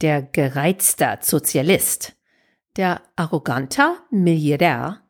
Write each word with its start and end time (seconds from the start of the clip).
der 0.00 0.22
gereizte 0.22 1.18
Sozialist, 1.20 2.16
der 2.76 3.02
arrogante 3.16 3.96
Milliardär 4.10 5.02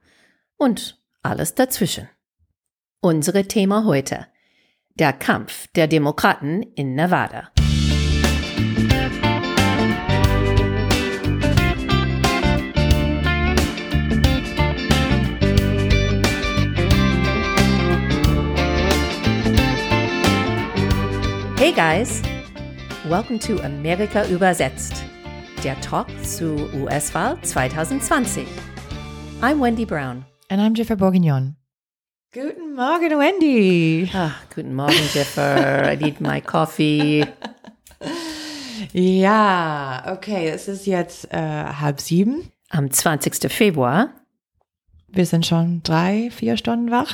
und 0.56 1.00
alles 1.22 1.54
dazwischen. 1.54 2.08
Unsere 3.00 3.44
Thema 3.44 3.84
heute. 3.84 4.26
Der 4.94 5.12
Kampf 5.12 5.68
der 5.68 5.86
Demokraten 5.86 6.62
in 6.74 6.94
Nevada. 6.94 7.50
Hey 21.56 21.72
guys! 21.72 22.22
Welcome 23.10 23.40
to 23.40 23.60
Amerika 23.64 24.24
übersetzt, 24.28 25.02
der 25.64 25.78
Talk 25.80 26.06
zu 26.24 26.54
US-Wahl 26.72 27.36
2020. 27.42 28.46
I'm 29.42 29.60
Wendy 29.60 29.84
Brown. 29.84 30.24
And 30.48 30.60
I'm 30.60 30.76
Jiffer 30.76 30.94
Bourguignon. 30.94 31.56
Guten 32.32 32.76
Morgen, 32.76 33.18
Wendy. 33.18 34.08
Ah, 34.14 34.34
guten 34.54 34.76
Morgen, 34.76 35.08
Jiffer. 35.12 35.92
I 35.92 35.96
need 35.96 36.20
my 36.20 36.40
coffee. 36.40 37.26
Ja, 38.92 40.04
okay, 40.06 40.48
es 40.48 40.68
ist 40.68 40.86
jetzt 40.86 41.32
äh, 41.32 41.36
halb 41.36 42.00
sieben. 42.00 42.52
Am 42.68 42.92
20. 42.92 43.52
Februar. 43.52 44.10
Wir 45.08 45.26
sind 45.26 45.44
schon 45.46 45.82
drei, 45.82 46.30
vier 46.30 46.56
Stunden 46.56 46.92
wach. 46.92 47.12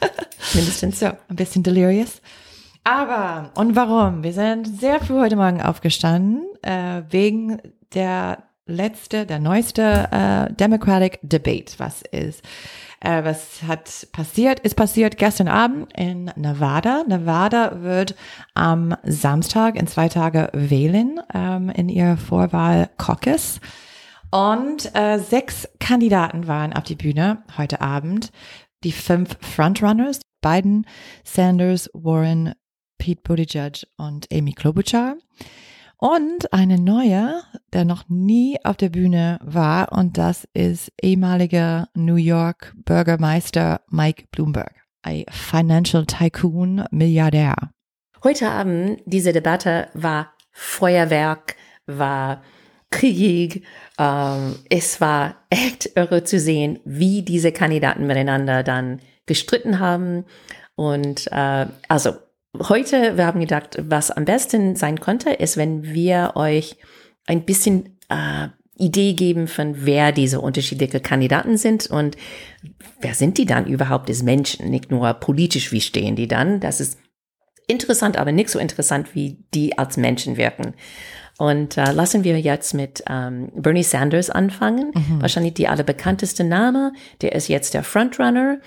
Mindestens. 0.54 1.00
So, 1.00 1.06
ein 1.06 1.36
bisschen 1.36 1.62
delirious. 1.62 2.22
Aber, 2.84 3.50
und 3.54 3.76
warum? 3.76 4.22
Wir 4.22 4.34
sind 4.34 4.66
sehr 4.66 5.00
früh 5.00 5.18
heute 5.18 5.36
Morgen 5.36 5.62
aufgestanden, 5.62 6.44
äh, 6.62 7.02
wegen 7.08 7.58
der 7.94 8.44
letzte, 8.66 9.24
der 9.24 9.38
neueste 9.38 10.08
äh, 10.10 10.52
Democratic 10.52 11.18
Debate, 11.22 11.78
was 11.78 12.02
ist. 12.02 12.42
Äh, 13.00 13.24
was 13.24 13.62
hat 13.66 14.08
passiert? 14.12 14.60
Ist 14.60 14.76
passiert 14.76 15.16
gestern 15.16 15.48
Abend 15.48 15.92
in 15.96 16.30
Nevada. 16.36 17.04
Nevada 17.08 17.82
wird 17.82 18.14
am 18.52 18.94
Samstag 19.02 19.76
in 19.76 19.86
zwei 19.86 20.10
Tage 20.10 20.50
wählen 20.52 21.20
ähm, 21.32 21.70
in 21.70 21.88
ihr 21.88 22.18
Vorwahl 22.18 22.90
Caucus. 22.98 23.60
Und 24.30 24.94
äh, 24.94 25.18
sechs 25.18 25.68
Kandidaten 25.80 26.48
waren 26.48 26.74
auf 26.74 26.84
die 26.84 26.96
Bühne 26.96 27.44
heute 27.56 27.80
Abend. 27.80 28.30
Die 28.82 28.92
fünf 28.92 29.38
Frontrunners, 29.40 30.20
Biden, 30.42 30.86
Sanders, 31.22 31.88
Warren, 31.94 32.54
Pete 33.04 33.20
Buttigieg 33.22 33.86
und 33.98 34.26
Amy 34.32 34.52
Klobuchar. 34.52 35.16
Und 35.98 36.50
eine 36.54 36.78
neue, 36.78 37.42
der 37.74 37.84
noch 37.84 38.08
nie 38.08 38.58
auf 38.64 38.78
der 38.78 38.88
Bühne 38.88 39.38
war, 39.42 39.92
und 39.92 40.16
das 40.16 40.48
ist 40.54 40.90
ehemaliger 41.02 41.90
New 41.92 42.14
York 42.14 42.72
Bürgermeister 42.86 43.82
Mike 43.90 44.24
Bloomberg, 44.30 44.72
ein 45.02 45.24
Financial 45.28 46.06
Tycoon 46.06 46.86
Milliardär. 46.90 47.54
Heute 48.22 48.50
Abend, 48.50 49.02
diese 49.04 49.34
Debatte 49.34 49.88
war 49.92 50.32
Feuerwerk, 50.50 51.56
war 51.86 52.42
Krieg. 52.90 53.66
Ähm, 53.98 54.54
es 54.70 55.02
war 55.02 55.36
echt 55.50 55.90
irre 55.94 56.24
zu 56.24 56.40
sehen, 56.40 56.80
wie 56.86 57.20
diese 57.20 57.52
Kandidaten 57.52 58.06
miteinander 58.06 58.62
dann 58.62 59.00
gestritten 59.26 59.78
haben. 59.78 60.24
Und 60.74 61.30
äh, 61.30 61.66
also 61.88 62.14
heute, 62.60 63.16
wir 63.16 63.26
haben 63.26 63.40
gedacht, 63.40 63.76
was 63.80 64.10
am 64.10 64.24
besten 64.24 64.76
sein 64.76 65.00
könnte, 65.00 65.30
ist, 65.30 65.56
wenn 65.56 65.82
wir 65.82 66.32
euch 66.34 66.76
ein 67.26 67.44
bisschen 67.44 67.98
äh, 68.08 68.48
Idee 68.76 69.12
geben 69.12 69.46
von 69.46 69.86
wer 69.86 70.12
diese 70.12 70.40
unterschiedlichen 70.40 71.02
Kandidaten 71.02 71.56
sind 71.56 71.86
und 71.86 72.16
wer 73.00 73.14
sind 73.14 73.38
die 73.38 73.46
dann 73.46 73.66
überhaupt 73.66 74.08
als 74.08 74.22
Menschen, 74.22 74.70
nicht 74.70 74.90
nur 74.90 75.14
politisch, 75.14 75.70
wie 75.70 75.80
stehen 75.80 76.16
die 76.16 76.26
dann. 76.26 76.60
Das 76.60 76.80
ist 76.80 76.98
interessant, 77.68 78.16
aber 78.18 78.32
nicht 78.32 78.50
so 78.50 78.58
interessant, 78.58 79.14
wie 79.14 79.38
die 79.54 79.78
als 79.78 79.96
Menschen 79.96 80.36
wirken. 80.36 80.74
Und 81.38 81.76
äh, 81.76 81.92
lassen 81.92 82.24
wir 82.24 82.38
jetzt 82.38 82.74
mit 82.74 83.02
ähm, 83.08 83.50
Bernie 83.54 83.82
Sanders 83.82 84.30
anfangen. 84.30 84.92
Mhm. 84.94 85.20
Wahrscheinlich 85.20 85.54
die 85.54 85.68
allerbekannteste 85.68 86.44
Name. 86.44 86.92
Der 87.22 87.32
ist 87.32 87.48
jetzt 87.48 87.74
der 87.74 87.82
Frontrunner 87.82 88.58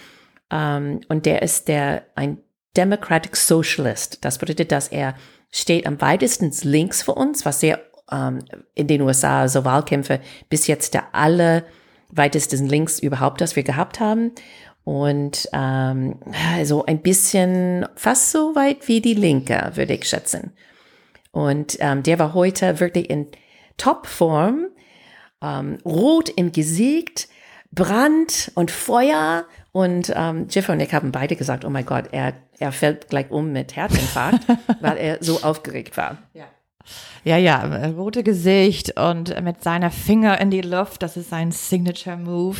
ähm, 0.51 0.99
und 1.07 1.25
der 1.25 1.41
ist 1.41 1.67
der 1.67 2.03
ein 2.15 2.39
Democratic 2.77 3.35
Socialist. 3.35 4.23
Das 4.23 4.37
bedeutet, 4.37 4.71
dass 4.71 4.87
er 4.87 5.15
steht 5.51 5.85
am 5.87 5.99
weitesten 5.99 6.51
links 6.63 7.01
für 7.01 7.13
uns, 7.13 7.45
was 7.45 7.59
sehr 7.59 7.81
ähm, 8.11 8.39
in 8.75 8.87
den 8.87 9.01
USA 9.01 9.47
so 9.47 9.65
Wahlkämpfe 9.65 10.19
bis 10.49 10.67
jetzt 10.67 10.93
der 10.93 11.15
alle 11.15 11.65
weitesten 12.09 12.67
links 12.67 12.99
überhaupt, 12.99 13.41
das 13.41 13.55
wir 13.55 13.63
gehabt 13.63 13.99
haben. 13.99 14.31
Und 14.83 15.49
ähm, 15.51 16.19
so 16.63 16.85
ein 16.85 17.01
bisschen 17.01 17.85
fast 17.95 18.31
so 18.31 18.55
weit 18.55 18.87
wie 18.87 19.01
die 19.01 19.15
Linke, 19.15 19.71
würde 19.75 19.93
ich 19.93 20.07
schätzen. 20.07 20.53
Und 21.31 21.77
ähm, 21.81 22.03
der 22.03 22.19
war 22.19 22.33
heute 22.33 22.79
wirklich 22.79 23.09
in 23.09 23.27
Topform, 23.75 24.67
ähm, 25.41 25.77
rot 25.83 26.29
im 26.29 26.53
Gesicht, 26.53 27.27
Brand 27.71 28.51
und 28.55 28.71
Feuer. 28.71 29.45
Und 29.77 30.11
ähm, 30.15 30.47
Jeff 30.49 30.69
und 30.69 30.79
ich 30.79 30.91
haben 30.91 31.11
beide 31.11 31.35
gesagt, 31.35 31.63
oh 31.63 31.69
mein 31.69 31.85
Gott, 31.85 32.05
er 32.11 32.33
er 32.57 32.71
fällt 32.71 33.09
gleich 33.09 33.29
um 33.29 33.51
mit 33.51 33.75
Herzinfarkt, 33.75 34.43
weil 34.81 34.97
er 34.97 35.23
so 35.23 35.43
aufgeregt 35.43 35.97
war. 35.97 36.17
Ja. 36.33 36.45
Ja, 37.23 37.37
ja, 37.37 37.89
rote 37.89 38.23
Gesicht 38.23 38.97
und 38.99 39.39
mit 39.43 39.61
seiner 39.61 39.91
Finger 39.91 40.41
in 40.41 40.49
die 40.49 40.61
Luft, 40.61 41.03
das 41.03 41.15
ist 41.15 41.29
sein 41.29 41.51
Signature 41.51 42.17
Move. 42.17 42.57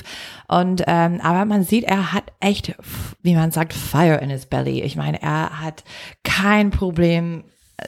Und 0.48 0.84
ähm, 0.86 1.20
aber 1.24 1.46
man 1.46 1.64
sieht, 1.64 1.86
er 1.86 2.14
hat 2.14 2.34
echt, 2.40 2.76
wie 3.24 3.34
man 3.34 3.50
sagt, 3.50 3.74
Fire 3.74 4.18
in 4.18 4.30
his 4.30 4.46
belly. 4.46 4.82
Ich 4.82 4.96
meine, 4.96 5.20
er 5.24 5.62
hat 5.62 5.84
kein 6.24 6.70
Problem, 6.70 7.46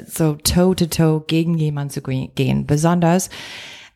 so 0.08 0.34
toe 0.36 0.76
to 0.76 0.88
toe 0.88 1.24
gegen 1.28 1.56
jemanden 1.56 1.92
zu 1.92 2.02
gehen. 2.02 2.66
Besonders 2.66 3.30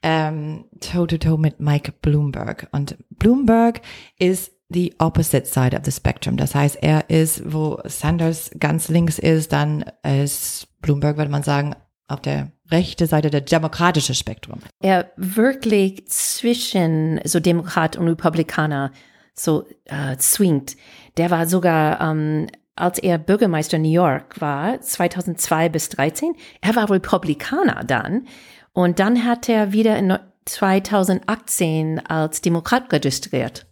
ähm, 0.04 0.66
toe 0.80 1.08
to 1.08 1.18
toe 1.18 1.38
mit 1.40 1.60
Mike 1.60 1.94
Bloomberg. 2.02 2.68
Und 2.72 2.98
Bloomberg 3.10 3.82
ist 4.20 4.52
the 4.74 4.94
opposite 5.00 5.46
side 5.46 5.76
of 5.76 5.86
the 5.86 5.92
spectrum. 5.92 6.38
Das 6.38 6.56
heißt, 6.56 6.78
er 6.82 7.10
ist, 7.10 7.42
wo 7.52 7.80
Sanders 7.86 8.52
ganz 8.60 8.90
links 8.90 9.20
ist, 9.20 9.54
dann 9.54 9.86
ist 10.04 10.68
Bloomberg, 10.82 11.18
würde 11.18 11.32
man 11.32 11.44
sagen, 11.44 11.76
auf 12.08 12.22
der 12.22 12.52
rechte 12.72 13.08
Seite 13.08 13.30
der 13.30 13.42
demokratische 13.42 14.14
Spektrum. 14.14 14.60
Er 14.82 15.12
wirklich 15.16 16.08
zwischen 16.08 17.20
so 17.24 17.40
Demokrat 17.40 17.98
und 17.98 18.08
Republikaner 18.08 18.92
so 19.34 19.66
äh, 19.86 20.18
swingt. 20.20 20.76
Der 21.18 21.32
war 21.32 21.48
sogar, 21.48 22.02
ähm, 22.02 22.48
als 22.76 23.00
er 23.00 23.18
Bürgermeister 23.18 23.78
New 23.78 23.92
York 23.92 24.42
war, 24.42 24.80
2002 24.82 25.70
bis 25.70 25.90
2013, 25.90 26.34
er 26.62 26.76
war 26.76 26.90
Republikaner 26.90 27.84
dann. 27.84 28.28
Und 28.74 29.00
dann 29.00 29.26
hat 29.26 29.50
er 29.50 29.74
wieder 29.74 29.98
in 29.98 30.18
2018 30.46 32.06
als 32.06 32.42
Demokrat 32.42 32.92
registriert. 32.92 33.66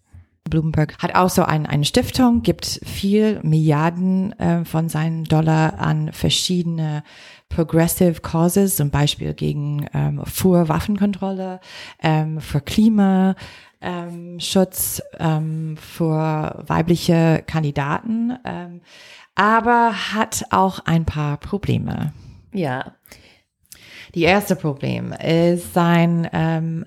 Bloomberg 0.49 0.97
hat 1.01 1.15
auch 1.15 1.29
so 1.29 1.43
ein, 1.43 1.65
eine 1.65 1.85
Stiftung, 1.85 2.41
gibt 2.41 2.65
viel 2.65 3.39
Milliarden 3.43 4.37
äh, 4.39 4.65
von 4.65 4.89
seinen 4.89 5.23
Dollar 5.23 5.79
an 5.79 6.11
verschiedene 6.11 7.03
progressive 7.49 8.21
causes, 8.21 8.75
zum 8.75 8.89
Beispiel 8.89 9.33
gegen 9.33 9.87
ähm, 9.93 10.21
Fuhrwaffenkontrolle, 10.25 11.59
ähm, 12.01 12.41
für 12.41 12.61
Klimaschutz, 12.61 13.35
ähm, 15.19 15.77
für 15.77 16.63
weibliche 16.65 17.43
Kandidaten, 17.45 18.37
ähm, 18.43 18.81
aber 19.35 19.93
hat 20.13 20.45
auch 20.49 20.79
ein 20.85 21.05
paar 21.05 21.37
Probleme. 21.37 22.13
Ja. 22.53 22.95
Die 24.15 24.23
erste 24.23 24.55
Problem 24.57 25.13
ist 25.13 25.73
sein 25.73 26.27
ähm, 26.33 26.85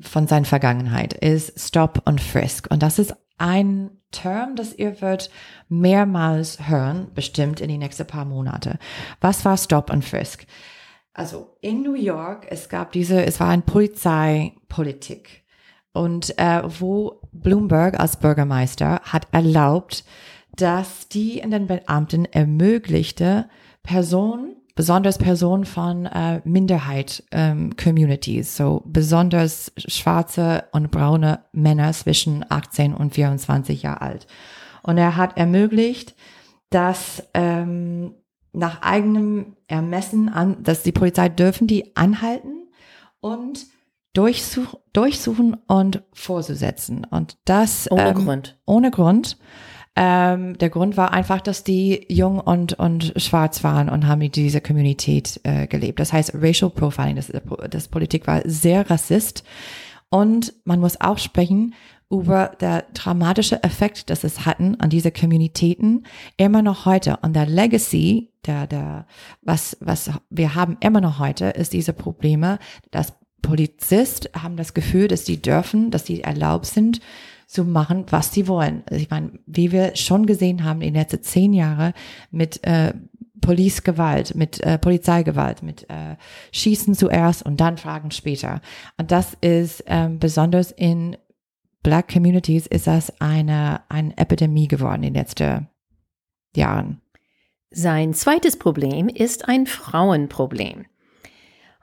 von 0.00 0.26
seiner 0.26 0.46
Vergangenheit 0.46 1.12
ist 1.12 1.58
Stop 1.58 2.02
und 2.04 2.20
Frisk. 2.20 2.70
Und 2.70 2.82
das 2.82 2.98
ist 2.98 3.14
ein 3.38 3.90
Term, 4.10 4.56
das 4.56 4.74
ihr 4.74 5.00
wird 5.00 5.30
mehrmals 5.68 6.68
hören, 6.68 7.08
bestimmt 7.14 7.60
in 7.60 7.68
die 7.68 7.78
nächsten 7.78 8.06
paar 8.06 8.24
Monate. 8.24 8.78
Was 9.20 9.44
war 9.44 9.56
Stop 9.56 9.90
und 9.90 10.04
Frisk? 10.04 10.46
Also 11.12 11.56
in 11.60 11.82
New 11.82 11.94
York, 11.94 12.46
es 12.50 12.68
gab 12.68 12.92
diese, 12.92 13.24
es 13.24 13.38
war 13.40 13.48
ein 13.48 13.62
Polizeipolitik. 13.62 15.44
Und 15.92 16.36
äh, 16.38 16.62
wo 16.80 17.20
Bloomberg 17.32 18.00
als 18.00 18.16
Bürgermeister 18.16 19.00
hat 19.04 19.28
erlaubt, 19.30 20.04
dass 20.56 21.08
die 21.08 21.38
in 21.38 21.52
den 21.52 21.68
Beamten 21.68 22.24
ermöglichte, 22.24 23.48
Personen 23.84 24.56
besonders 24.74 25.18
Personen 25.18 25.64
von 25.64 26.06
äh, 26.06 26.40
Minderheit 26.44 27.22
ähm, 27.30 27.76
Communities, 27.76 28.56
so 28.56 28.82
besonders 28.86 29.72
schwarze 29.76 30.64
und 30.72 30.90
braune 30.90 31.44
Männer 31.52 31.92
zwischen 31.92 32.44
18 32.48 32.94
und 32.94 33.14
24 33.14 33.82
Jahre 33.82 34.02
alt. 34.02 34.26
Und 34.82 34.98
er 34.98 35.16
hat 35.16 35.36
ermöglicht, 35.38 36.14
dass 36.70 37.22
ähm, 37.34 38.14
nach 38.52 38.82
eigenem 38.82 39.56
Ermessen 39.68 40.28
an, 40.28 40.62
dass 40.62 40.82
die 40.82 40.92
Polizei 40.92 41.28
dürfen 41.28 41.66
die 41.66 41.96
anhalten 41.96 42.68
und 43.20 43.66
durchsuch, 44.12 44.74
durchsuchen 44.92 45.56
und 45.66 46.02
vorzusetzen. 46.12 47.04
Und 47.04 47.38
das 47.44 47.90
Ohne 47.90 48.08
ähm, 48.08 48.24
Grund. 48.24 48.58
Ohne 48.66 48.90
Grund. 48.90 49.38
Ähm, 49.96 50.58
der 50.58 50.70
Grund 50.70 50.96
war 50.96 51.12
einfach, 51.12 51.40
dass 51.40 51.62
die 51.62 52.06
jung 52.08 52.40
und, 52.40 52.72
und 52.74 53.12
schwarz 53.16 53.62
waren 53.62 53.88
und 53.88 54.06
haben 54.08 54.22
in 54.22 54.32
dieser 54.32 54.60
Communität 54.60 55.40
äh, 55.44 55.68
gelebt. 55.68 56.00
Das 56.00 56.12
heißt, 56.12 56.32
Racial 56.34 56.70
Profiling, 56.70 57.16
das, 57.16 57.32
das 57.70 57.88
Politik 57.88 58.26
war 58.26 58.42
sehr 58.44 58.90
rassist. 58.90 59.44
Und 60.10 60.52
man 60.64 60.80
muss 60.80 61.00
auch 61.00 61.18
sprechen 61.18 61.74
über 62.10 62.52
der 62.60 62.84
dramatische 62.94 63.62
Effekt, 63.62 64.10
das 64.10 64.24
es 64.24 64.46
hatten 64.46 64.78
an 64.80 64.90
diese 64.90 65.10
Communitäten, 65.10 66.04
immer 66.36 66.62
noch 66.62 66.86
heute. 66.86 67.18
Und 67.22 67.34
der 67.34 67.46
Legacy, 67.46 68.30
der, 68.46 68.66
der, 68.66 69.06
was, 69.42 69.76
was 69.80 70.10
wir 70.30 70.54
haben 70.54 70.76
immer 70.80 71.00
noch 71.00 71.18
heute, 71.18 71.46
ist 71.46 71.72
diese 71.72 71.92
Probleme, 71.92 72.58
dass 72.90 73.14
Polizist 73.42 74.30
haben 74.40 74.56
das 74.56 74.74
Gefühl, 74.74 75.08
dass 75.08 75.24
die 75.24 75.40
dürfen, 75.40 75.90
dass 75.90 76.04
die 76.04 76.22
erlaubt 76.22 76.66
sind, 76.66 77.00
zu 77.46 77.64
machen, 77.64 78.06
was 78.10 78.32
sie 78.32 78.48
wollen. 78.48 78.82
Also 78.88 79.02
ich 79.02 79.10
meine, 79.10 79.32
wie 79.46 79.72
wir 79.72 79.96
schon 79.96 80.26
gesehen 80.26 80.64
haben 80.64 80.80
in 80.80 80.94
den 80.94 81.00
letzten 81.00 81.22
zehn 81.22 81.52
Jahren 81.52 81.92
mit 82.30 82.64
äh, 82.64 82.92
Police-Gewalt, 83.40 84.34
mit 84.34 84.60
äh, 84.60 84.78
Polizeigewalt, 84.78 85.62
mit 85.62 85.88
äh, 85.90 86.16
Schießen 86.52 86.94
zuerst 86.94 87.44
und 87.44 87.60
dann 87.60 87.76
Fragen 87.76 88.10
später. 88.10 88.60
Und 88.96 89.10
das 89.10 89.36
ist 89.40 89.84
ähm, 89.86 90.18
besonders 90.18 90.70
in 90.70 91.16
Black 91.82 92.10
Communities 92.10 92.66
ist 92.66 92.86
das 92.86 93.20
eine, 93.20 93.82
eine 93.90 94.16
Epidemie 94.16 94.68
geworden 94.68 95.02
in 95.02 95.12
den 95.12 95.20
letzten 95.20 95.68
Jahren. 96.56 97.02
Sein 97.70 98.14
zweites 98.14 98.58
Problem 98.58 99.08
ist 99.08 99.48
ein 99.48 99.66
Frauenproblem. 99.66 100.86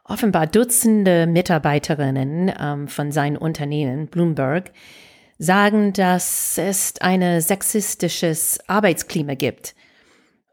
Offenbar 0.04 0.48
Dutzende 0.48 1.28
Mitarbeiterinnen 1.28 2.52
ähm, 2.60 2.88
von 2.88 3.12
seinen 3.12 3.38
Unternehmen, 3.38 4.08
Bloomberg, 4.08 4.72
sagen, 5.41 5.91
dass 5.93 6.59
es 6.59 6.93
ein 7.01 7.41
sexistisches 7.41 8.59
Arbeitsklima 8.67 9.33
gibt 9.33 9.73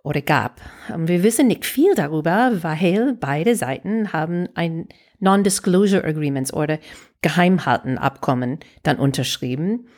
oder 0.02 0.22
gab. 0.22 0.62
Wir 0.96 1.22
wissen 1.22 1.48
nicht 1.48 1.66
viel 1.66 1.94
darüber, 1.94 2.52
weil 2.62 3.12
beide 3.12 3.54
Seiten 3.54 4.14
haben 4.14 4.48
ein 4.54 4.88
Non-Disclosure 5.20 6.04
Agreements 6.04 6.54
oder 6.54 6.78
Geheimhaltenabkommen 7.20 8.60
dann 8.82 8.96
unterschrieben. 8.96 9.88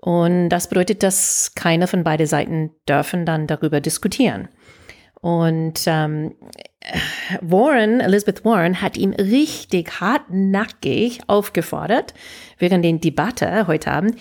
Und 0.00 0.48
das 0.48 0.68
bedeutet, 0.68 1.04
dass 1.04 1.54
keine 1.54 1.86
von 1.86 2.02
beiden 2.02 2.26
Seiten 2.26 2.70
dürfen 2.88 3.24
dann 3.24 3.46
darüber 3.46 3.80
diskutieren. 3.80 4.48
Und 5.20 5.84
ähm, 5.86 6.34
Warren, 7.40 8.00
Elizabeth 8.00 8.44
Warren, 8.44 8.80
hat 8.80 8.96
ihm 8.96 9.12
richtig 9.12 10.00
hartnackig 10.00 11.20
aufgefordert, 11.26 12.14
während 12.58 12.84
der 12.84 12.92
Debatte 12.94 13.66
heute 13.66 13.90
Abend, 13.90 14.16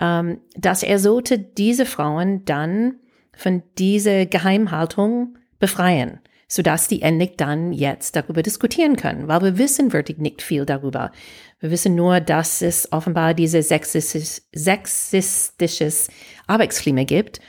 ähm, 0.00 0.40
dass 0.56 0.82
er 0.82 0.98
sollte 0.98 1.38
diese 1.38 1.86
Frauen 1.86 2.44
dann 2.44 2.96
von 3.36 3.62
dieser 3.78 4.26
Geheimhaltung 4.26 5.38
befreien, 5.58 6.20
sodass 6.48 6.88
die 6.88 7.02
endlich 7.02 7.36
dann 7.36 7.72
jetzt 7.72 8.16
darüber 8.16 8.42
diskutieren 8.42 8.96
können, 8.96 9.28
weil 9.28 9.42
wir 9.42 9.58
wissen 9.58 9.92
wirklich 9.92 10.18
nicht 10.18 10.42
viel 10.42 10.66
darüber. 10.66 11.12
Wir 11.60 11.70
wissen 11.70 11.94
nur, 11.94 12.20
dass 12.20 12.62
es 12.62 12.90
offenbar 12.92 13.34
dieses 13.34 13.68
sexistisches, 13.68 14.48
sexistisches 14.52 16.08
Arbeitsklima 16.46 17.04
gibt 17.04 17.40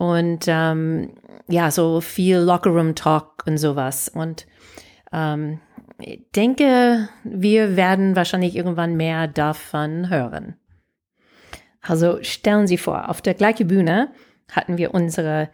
und 0.00 0.46
ähm, 0.46 1.12
ja, 1.46 1.70
so 1.70 2.00
viel 2.00 2.38
Lockerroom-Talk 2.38 3.44
und 3.46 3.58
sowas. 3.58 4.08
Und 4.08 4.46
ähm, 5.12 5.60
ich 5.98 6.22
denke, 6.34 7.10
wir 7.22 7.76
werden 7.76 8.16
wahrscheinlich 8.16 8.56
irgendwann 8.56 8.96
mehr 8.96 9.28
davon 9.28 10.08
hören. 10.08 10.56
Also 11.82 12.22
stellen 12.22 12.66
Sie 12.66 12.78
vor, 12.78 13.10
auf 13.10 13.20
der 13.20 13.34
gleichen 13.34 13.66
Bühne 13.66 14.10
hatten 14.50 14.78
wir 14.78 14.94
unsere 14.94 15.50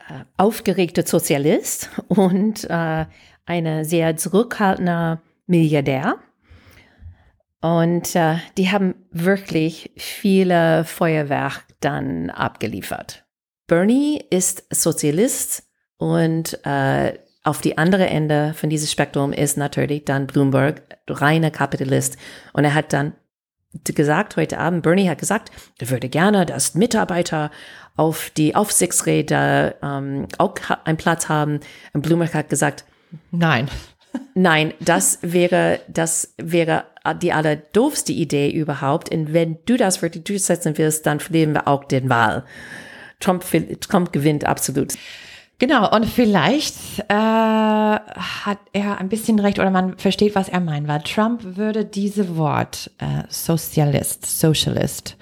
äh, 0.00 0.24
aufgeregte 0.36 1.06
Sozialist 1.06 1.88
und 2.08 2.68
äh, 2.68 3.06
eine 3.46 3.84
sehr 3.84 4.16
zurückhaltende 4.16 5.20
Milliardär. 5.46 6.16
Und 7.60 8.16
äh, 8.16 8.38
die 8.56 8.72
haben 8.72 8.96
wirklich 9.12 9.92
viele 9.96 10.82
Feuerwerk 10.84 11.62
dann 11.78 12.30
abgeliefert. 12.30 13.27
Bernie 13.68 14.24
ist 14.30 14.64
Sozialist 14.70 15.62
und 15.98 16.58
äh, 16.64 17.12
auf 17.44 17.60
die 17.60 17.78
andere 17.78 18.06
Ende 18.06 18.54
von 18.54 18.70
diesem 18.70 18.88
Spektrum 18.88 19.32
ist 19.32 19.56
natürlich 19.56 20.04
dann 20.04 20.26
Bloomberg, 20.26 20.82
reiner 21.06 21.50
Kapitalist. 21.50 22.16
Und 22.54 22.64
er 22.64 22.74
hat 22.74 22.92
dann 22.92 23.12
gesagt 23.84 24.36
heute 24.36 24.58
Abend, 24.58 24.82
Bernie 24.82 25.08
hat 25.08 25.18
gesagt, 25.18 25.52
er 25.78 25.90
würde 25.90 26.08
gerne, 26.08 26.46
dass 26.46 26.74
Mitarbeiter 26.74 27.50
auf 27.94 28.30
die 28.36 28.54
Aufsichtsräte 28.54 29.76
ähm, 29.82 30.26
auch 30.38 30.54
einen 30.84 30.96
Platz 30.96 31.28
haben. 31.28 31.60
Und 31.92 32.02
Bloomberg 32.02 32.34
hat 32.34 32.48
gesagt, 32.48 32.84
nein. 33.30 33.68
Nein, 34.34 34.72
das 34.80 35.18
wäre, 35.20 35.80
das 35.86 36.32
wäre 36.38 36.84
die 37.20 37.34
allerdoofste 37.34 38.12
Idee 38.12 38.50
überhaupt. 38.50 39.10
Und 39.10 39.34
wenn 39.34 39.58
du 39.66 39.76
das 39.76 40.00
wirklich 40.00 40.24
durchsetzen 40.24 40.78
willst, 40.78 41.04
dann 41.04 41.20
verlieren 41.20 41.52
wir 41.52 41.68
auch 41.68 41.84
den 41.84 42.08
Wahl. 42.08 42.44
Trump, 43.20 43.44
Trump 43.80 44.12
gewinnt 44.12 44.44
absolut. 44.44 44.94
Genau, 45.60 45.92
und 45.92 46.06
vielleicht 46.06 46.76
äh, 47.08 47.14
hat 47.14 48.58
er 48.72 48.98
ein 48.98 49.08
bisschen 49.08 49.40
recht 49.40 49.58
oder 49.58 49.70
man 49.70 49.98
versteht, 49.98 50.36
was 50.36 50.48
er 50.48 50.60
meint, 50.60 50.86
weil 50.86 51.02
Trump 51.02 51.56
würde 51.56 51.84
diese 51.84 52.36
Wort 52.36 52.92
äh, 52.98 53.24
Sozialist, 53.28 54.24
Socialist 54.24 55.16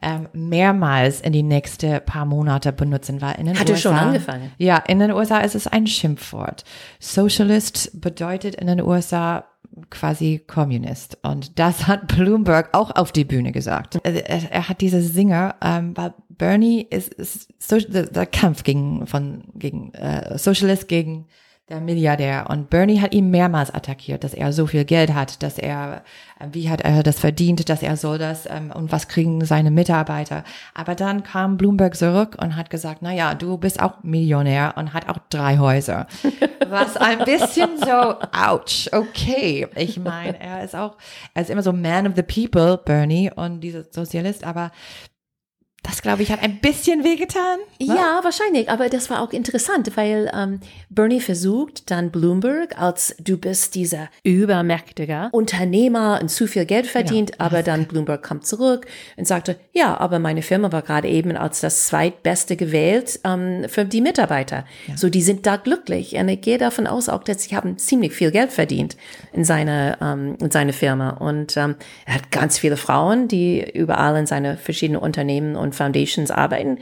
ähm, 0.00 0.28
mehrmals 0.32 1.20
in 1.20 1.32
die 1.32 1.42
nächsten 1.42 2.00
paar 2.04 2.24
Monate 2.24 2.72
benutzen, 2.72 3.20
weil 3.20 3.34
in 3.40 3.46
den 3.46 3.58
Hat 3.58 3.68
USA, 3.68 3.80
schon 3.80 3.96
angefangen? 3.96 4.52
Ja, 4.58 4.76
in 4.76 5.00
den 5.00 5.10
USA 5.10 5.38
ist 5.38 5.56
es 5.56 5.66
ein 5.66 5.88
Schimpfwort. 5.88 6.64
Socialist 7.00 8.00
bedeutet 8.00 8.54
in 8.54 8.68
den 8.68 8.80
USA 8.80 9.44
quasi 9.90 10.42
Kommunist. 10.46 11.18
Und 11.22 11.58
das 11.58 11.86
hat 11.86 12.06
Bloomberg 12.06 12.70
auch 12.72 12.94
auf 12.94 13.12
die 13.12 13.24
Bühne 13.24 13.52
gesagt. 13.52 13.98
Er, 14.04 14.52
er 14.52 14.68
hat 14.68 14.80
diese 14.80 15.02
Singer, 15.02 15.56
ähm, 15.62 15.96
weil 15.96 16.14
Bernie 16.40 16.86
ist, 16.88 17.12
ist 17.12 17.52
so, 17.58 17.76
der, 17.76 18.04
der 18.04 18.24
Kampf 18.24 18.64
gegen 18.64 19.06
von 19.06 19.44
gegen 19.56 19.92
äh, 19.92 20.38
Socialist 20.38 20.88
gegen 20.88 21.26
der 21.68 21.82
Milliardär. 21.82 22.46
Und 22.48 22.70
Bernie 22.70 22.98
hat 22.98 23.12
ihn 23.12 23.30
mehrmals 23.30 23.70
attackiert, 23.70 24.24
dass 24.24 24.32
er 24.32 24.50
so 24.54 24.66
viel 24.66 24.86
Geld 24.86 25.12
hat, 25.12 25.42
dass 25.42 25.58
er, 25.58 26.02
äh, 26.38 26.46
wie 26.50 26.70
hat 26.70 26.80
er 26.80 27.02
das 27.02 27.20
verdient, 27.20 27.68
dass 27.68 27.82
er 27.82 27.98
soll 27.98 28.16
das 28.16 28.46
ähm, 28.46 28.72
und 28.74 28.90
was 28.90 29.06
kriegen 29.06 29.44
seine 29.44 29.70
Mitarbeiter. 29.70 30.42
Aber 30.72 30.94
dann 30.94 31.24
kam 31.24 31.58
Bloomberg 31.58 31.94
zurück 31.94 32.38
und 32.40 32.56
hat 32.56 32.70
gesagt, 32.70 33.02
na 33.02 33.12
ja, 33.12 33.34
du 33.34 33.58
bist 33.58 33.78
auch 33.78 34.02
Millionär 34.02 34.72
und 34.78 34.94
hat 34.94 35.10
auch 35.10 35.18
drei 35.28 35.58
Häuser. 35.58 36.06
Was 36.68 36.96
ein 36.96 37.18
bisschen 37.24 37.70
so, 37.78 38.14
ouch, 38.32 38.88
okay. 38.92 39.66
Ich 39.74 39.98
meine, 39.98 40.40
er 40.40 40.62
ist 40.62 40.76
auch, 40.76 40.96
er 41.34 41.42
ist 41.42 41.50
immer 41.50 41.62
so 41.62 41.72
Man 41.72 42.06
of 42.06 42.14
the 42.14 42.22
People, 42.22 42.78
Bernie, 42.78 43.30
und 43.34 43.60
dieser 43.60 43.84
Sozialist, 43.90 44.44
aber 44.44 44.70
das, 45.82 46.02
glaube 46.02 46.22
ich, 46.22 46.30
hat 46.30 46.42
ein 46.42 46.58
bisschen 46.58 47.04
wehgetan. 47.04 47.58
Ne? 47.80 47.94
Ja, 47.94 48.20
wahrscheinlich. 48.22 48.68
Aber 48.68 48.88
das 48.88 49.08
war 49.08 49.22
auch 49.22 49.32
interessant, 49.32 49.96
weil 49.96 50.30
ähm, 50.34 50.60
Bernie 50.90 51.20
versucht 51.20 51.90
dann 51.90 52.10
Bloomberg, 52.10 52.78
als 52.78 53.16
du 53.18 53.38
bist 53.38 53.74
dieser 53.74 54.08
übermächtige 54.22 55.30
Unternehmer 55.32 56.18
und 56.20 56.28
zu 56.28 56.46
viel 56.46 56.66
Geld 56.66 56.86
verdient, 56.86 57.30
ja, 57.30 57.36
aber 57.38 57.62
dann 57.62 57.86
Bloomberg 57.86 58.22
kommt 58.22 58.46
zurück 58.46 58.86
und 59.16 59.26
sagte, 59.26 59.56
ja, 59.72 59.98
aber 59.98 60.18
meine 60.18 60.42
Firma 60.42 60.70
war 60.70 60.82
gerade 60.82 61.08
eben 61.08 61.36
als 61.36 61.60
das 61.60 61.86
zweitbeste 61.86 62.56
gewählt 62.56 63.18
ähm, 63.24 63.64
für 63.68 63.84
die 63.84 64.02
Mitarbeiter. 64.02 64.64
Ja. 64.86 64.96
So, 64.96 65.08
die 65.08 65.22
sind 65.22 65.46
da 65.46 65.56
glücklich. 65.56 66.14
Und 66.14 66.28
ich 66.28 66.42
gehe 66.42 66.58
davon 66.58 66.86
aus, 66.86 67.08
auch 67.08 67.22
dass 67.22 67.44
sie 67.44 67.56
haben 67.56 67.78
ziemlich 67.78 68.12
viel 68.12 68.30
Geld 68.30 68.52
verdient 68.52 68.96
in 69.32 69.44
seine, 69.44 69.96
ähm, 70.02 70.36
in 70.40 70.50
seine 70.50 70.72
Firma. 70.72 71.10
Und 71.10 71.56
ähm, 71.56 71.76
er 72.04 72.16
hat 72.16 72.30
ganz 72.30 72.58
viele 72.58 72.76
Frauen, 72.76 73.28
die 73.28 73.64
überall 73.72 74.16
in 74.16 74.26
seine 74.26 74.56
verschiedenen 74.58 75.00
Unternehmen 75.00 75.56
und 75.56 75.69
und 75.70 75.74
Foundations 75.74 76.30
arbeiten. 76.30 76.78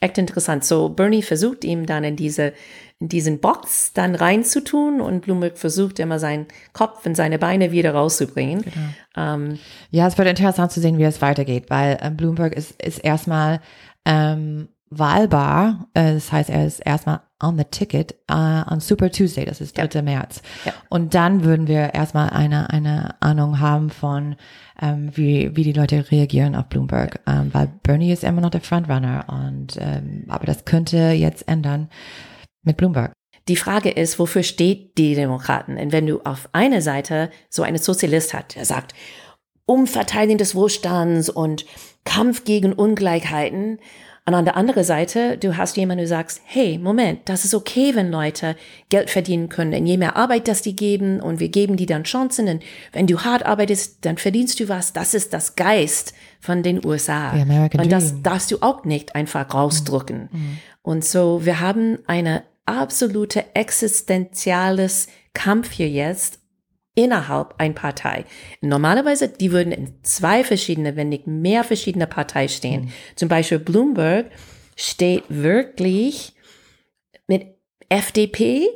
Echt 0.00 0.18
interessant. 0.18 0.64
So, 0.64 0.90
Bernie 0.90 1.22
versucht 1.22 1.64
ihm 1.64 1.86
dann 1.86 2.04
in 2.04 2.14
diese, 2.14 2.52
in 3.00 3.08
diesen 3.08 3.40
Box 3.40 3.92
dann 3.92 4.14
reinzutun 4.14 5.00
und 5.00 5.22
Bloomberg 5.22 5.58
versucht 5.58 5.98
immer 5.98 6.20
seinen 6.20 6.46
Kopf 6.72 7.04
und 7.04 7.16
seine 7.16 7.38
Beine 7.38 7.72
wieder 7.72 7.94
rauszubringen. 7.94 8.62
Genau. 8.62 8.76
Ähm, 9.16 9.58
ja, 9.90 10.06
es 10.06 10.16
wird 10.16 10.28
interessant 10.28 10.70
zu 10.70 10.80
sehen, 10.80 10.98
wie 10.98 11.04
es 11.04 11.20
weitergeht, 11.20 11.64
weil 11.68 11.98
äh, 12.00 12.10
Bloomberg 12.10 12.54
ist, 12.54 12.80
ist 12.80 12.98
erstmal 12.98 13.60
ähm, 14.04 14.68
wahlbar. 14.88 15.88
Äh, 15.94 16.14
das 16.14 16.30
heißt, 16.30 16.50
er 16.50 16.66
ist 16.66 16.78
erstmal 16.80 17.20
on 17.42 17.56
the 17.56 17.64
ticket 17.64 18.12
äh, 18.28 18.34
on 18.34 18.80
Super 18.80 19.10
Tuesday, 19.10 19.44
das 19.44 19.60
ist 19.60 19.76
3. 19.76 19.88
Ja. 19.92 20.02
März. 20.02 20.42
Ja. 20.64 20.72
Und 20.88 21.14
dann 21.14 21.44
würden 21.44 21.68
wir 21.68 21.94
erstmal 21.94 22.30
eine, 22.30 22.70
eine 22.70 23.14
Ahnung 23.20 23.60
haben 23.60 23.90
von 23.90 24.36
ähm, 24.80 25.10
wie, 25.14 25.54
wie 25.56 25.64
die 25.64 25.72
Leute 25.72 26.10
reagieren 26.10 26.54
auf 26.54 26.66
Bloomberg, 26.66 27.20
ähm, 27.26 27.50
weil 27.52 27.68
Bernie 27.82 28.12
ist 28.12 28.24
immer 28.24 28.40
noch 28.40 28.50
der 28.50 28.60
Frontrunner 28.60 29.26
und 29.28 29.76
ähm, 29.80 30.24
aber 30.28 30.46
das 30.46 30.64
könnte 30.64 30.96
jetzt 30.96 31.48
ändern 31.48 31.88
mit 32.62 32.76
Bloomberg. 32.76 33.12
die 33.48 33.56
Frage 33.56 33.90
ist, 33.90 34.18
wofür 34.18 34.42
steht 34.42 34.98
die 34.98 35.14
Demokraten? 35.14 35.78
Und 35.78 35.92
wenn 35.92 36.06
du 36.06 36.20
auf 36.20 36.48
einer 36.52 36.82
Seite 36.82 37.30
so 37.48 37.62
einen 37.62 37.78
Sozialist 37.78 38.34
hat, 38.34 38.56
der 38.56 38.64
sagt, 38.64 38.94
Umverteilung 39.64 40.38
des 40.38 40.54
Wohlstands 40.54 41.28
und 41.28 41.66
Kampf 42.04 42.44
gegen 42.44 42.72
Ungleichheiten, 42.72 43.78
und 44.28 44.34
an 44.34 44.44
der 44.44 44.56
anderen 44.56 44.84
Seite, 44.84 45.38
du 45.38 45.56
hast 45.56 45.76
jemanden, 45.78 46.04
du 46.04 46.08
sagst, 46.08 46.42
hey, 46.44 46.78
Moment, 46.78 47.20
das 47.30 47.46
ist 47.46 47.54
okay, 47.54 47.94
wenn 47.94 48.10
Leute 48.10 48.56
Geld 48.90 49.08
verdienen 49.08 49.48
können. 49.48 49.72
Und 49.72 49.86
je 49.86 49.96
mehr 49.96 50.16
Arbeit 50.16 50.48
das 50.48 50.60
die 50.60 50.76
geben 50.76 51.20
und 51.20 51.40
wir 51.40 51.48
geben 51.48 51.78
die 51.78 51.86
dann 51.86 52.04
Chancen. 52.04 52.46
Und 52.46 52.62
wenn 52.92 53.06
du 53.06 53.20
hart 53.20 53.46
arbeitest, 53.46 54.04
dann 54.04 54.18
verdienst 54.18 54.60
du 54.60 54.68
was. 54.68 54.92
Das 54.92 55.14
ist 55.14 55.32
das 55.32 55.56
Geist 55.56 56.12
von 56.40 56.62
den 56.62 56.84
USA. 56.84 57.32
und 57.80 57.90
das 57.90 58.22
darfst 58.22 58.50
du 58.50 58.58
auch 58.60 58.84
nicht 58.84 59.14
einfach 59.14 59.54
rausdrücken. 59.54 60.28
Mhm. 60.30 60.58
Und 60.82 61.04
so, 61.04 61.46
wir 61.46 61.60
haben 61.60 61.98
eine 62.06 62.42
absolute 62.66 63.46
existenziales 63.54 65.08
Kampf 65.32 65.70
hier 65.70 65.88
jetzt 65.88 66.37
innerhalb 66.98 67.54
ein 67.58 67.76
Partei. 67.76 68.24
Normalerweise, 68.60 69.28
die 69.28 69.52
würden 69.52 69.72
in 69.72 70.02
zwei 70.02 70.42
verschiedene, 70.42 70.96
wenn 70.96 71.08
nicht 71.08 71.28
mehr 71.28 71.62
verschiedene 71.62 72.08
Parteien 72.08 72.48
stehen. 72.48 72.82
Mhm. 72.82 72.92
Zum 73.14 73.28
Beispiel 73.28 73.60
Bloomberg 73.60 74.26
steht 74.74 75.22
wirklich 75.28 76.32
mit 77.28 77.46
FDP 77.88 78.66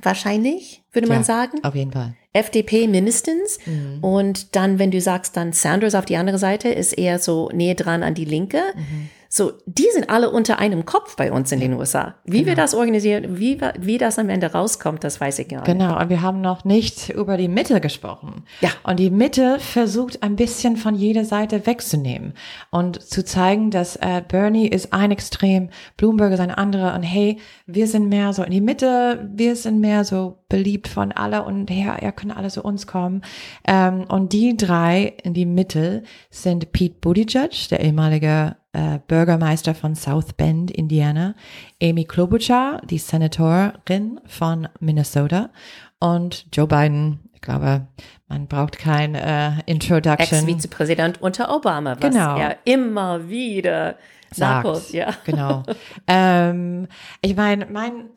wahrscheinlich, 0.00 0.82
würde 0.92 1.08
man 1.08 1.24
sagen. 1.24 1.62
Auf 1.62 1.74
jeden 1.74 1.92
Fall. 1.92 2.16
FDP 2.32 2.88
mindestens. 2.88 3.58
Mhm. 3.66 4.02
Und 4.02 4.56
dann, 4.56 4.78
wenn 4.78 4.90
du 4.90 5.02
sagst, 5.02 5.36
dann 5.36 5.52
Sanders 5.52 5.94
auf 5.94 6.06
die 6.06 6.16
andere 6.16 6.38
Seite 6.38 6.70
ist 6.70 6.94
eher 6.94 7.18
so 7.18 7.50
näher 7.52 7.74
dran 7.74 8.02
an 8.02 8.14
die 8.14 8.24
Linke. 8.24 8.62
Mhm. 8.74 9.10
So, 9.34 9.52
die 9.64 9.86
sind 9.94 10.10
alle 10.10 10.28
unter 10.28 10.58
einem 10.58 10.84
Kopf 10.84 11.16
bei 11.16 11.32
uns 11.32 11.50
in 11.52 11.60
den 11.60 11.72
USA. 11.72 12.16
Wie 12.24 12.40
genau. 12.40 12.48
wir 12.48 12.54
das 12.54 12.74
organisieren, 12.74 13.38
wie, 13.38 13.58
wie 13.78 13.96
das 13.96 14.18
am 14.18 14.28
Ende 14.28 14.52
rauskommt, 14.52 15.02
das 15.04 15.22
weiß 15.22 15.38
ich 15.38 15.48
gar 15.48 15.60
nicht. 15.60 15.66
Genau, 15.68 15.98
und 15.98 16.10
wir 16.10 16.20
haben 16.20 16.42
noch 16.42 16.66
nicht 16.66 17.08
über 17.08 17.38
die 17.38 17.48
Mitte 17.48 17.80
gesprochen. 17.80 18.44
Ja. 18.60 18.68
Und 18.82 18.98
die 18.98 19.08
Mitte 19.08 19.58
versucht 19.58 20.22
ein 20.22 20.36
bisschen 20.36 20.76
von 20.76 20.94
jeder 20.94 21.24
Seite 21.24 21.64
wegzunehmen 21.64 22.34
und 22.68 23.00
zu 23.00 23.24
zeigen, 23.24 23.70
dass 23.70 23.96
äh, 23.96 24.20
Bernie 24.28 24.68
ist 24.68 24.92
ein 24.92 25.10
Extrem, 25.10 25.70
Bloomberg 25.96 26.34
ist 26.34 26.40
ein 26.40 26.50
anderer 26.50 26.94
und 26.94 27.02
hey, 27.02 27.38
wir 27.66 27.86
sind 27.86 28.10
mehr 28.10 28.34
so 28.34 28.42
in 28.42 28.50
die 28.50 28.60
Mitte, 28.60 29.30
wir 29.32 29.56
sind 29.56 29.80
mehr 29.80 30.04
so 30.04 30.40
beliebt 30.50 30.88
von 30.88 31.10
alle 31.10 31.44
und 31.44 31.70
her, 31.70 31.96
er 32.02 32.12
können 32.12 32.32
alle 32.32 32.50
zu 32.50 32.62
uns 32.62 32.86
kommen. 32.86 33.22
Ähm, 33.66 34.04
und 34.10 34.34
die 34.34 34.58
drei 34.58 35.14
in 35.22 35.32
die 35.32 35.46
Mitte 35.46 36.02
sind 36.28 36.72
Pete 36.72 36.96
Buttigieg, 37.00 37.70
der 37.70 37.80
ehemalige 37.80 38.56
äh, 38.72 38.98
Bürgermeister 39.06 39.74
von 39.74 39.94
South 39.94 40.32
Bend, 40.34 40.70
Indiana, 40.70 41.34
Amy 41.82 42.04
Klobuchar, 42.04 42.80
die 42.88 42.98
Senatorin 42.98 44.20
von 44.26 44.68
Minnesota 44.80 45.50
und 45.98 46.46
Joe 46.52 46.66
Biden. 46.66 47.20
Ich 47.34 47.40
glaube, 47.40 47.86
man 48.28 48.46
braucht 48.46 48.78
kein 48.78 49.14
äh, 49.14 49.52
Introduction. 49.66 50.38
Ex-Vizepräsident 50.38 51.20
unter 51.20 51.54
Obama, 51.54 51.96
was 52.00 52.10
genau. 52.10 52.38
er 52.38 52.58
immer 52.64 53.28
wieder 53.28 53.96
sagt. 54.30 54.92
ja. 54.92 55.12
Genau. 55.24 55.62
ähm, 56.06 56.88
ich 57.20 57.36
meine, 57.36 57.66
mein 57.66 58.10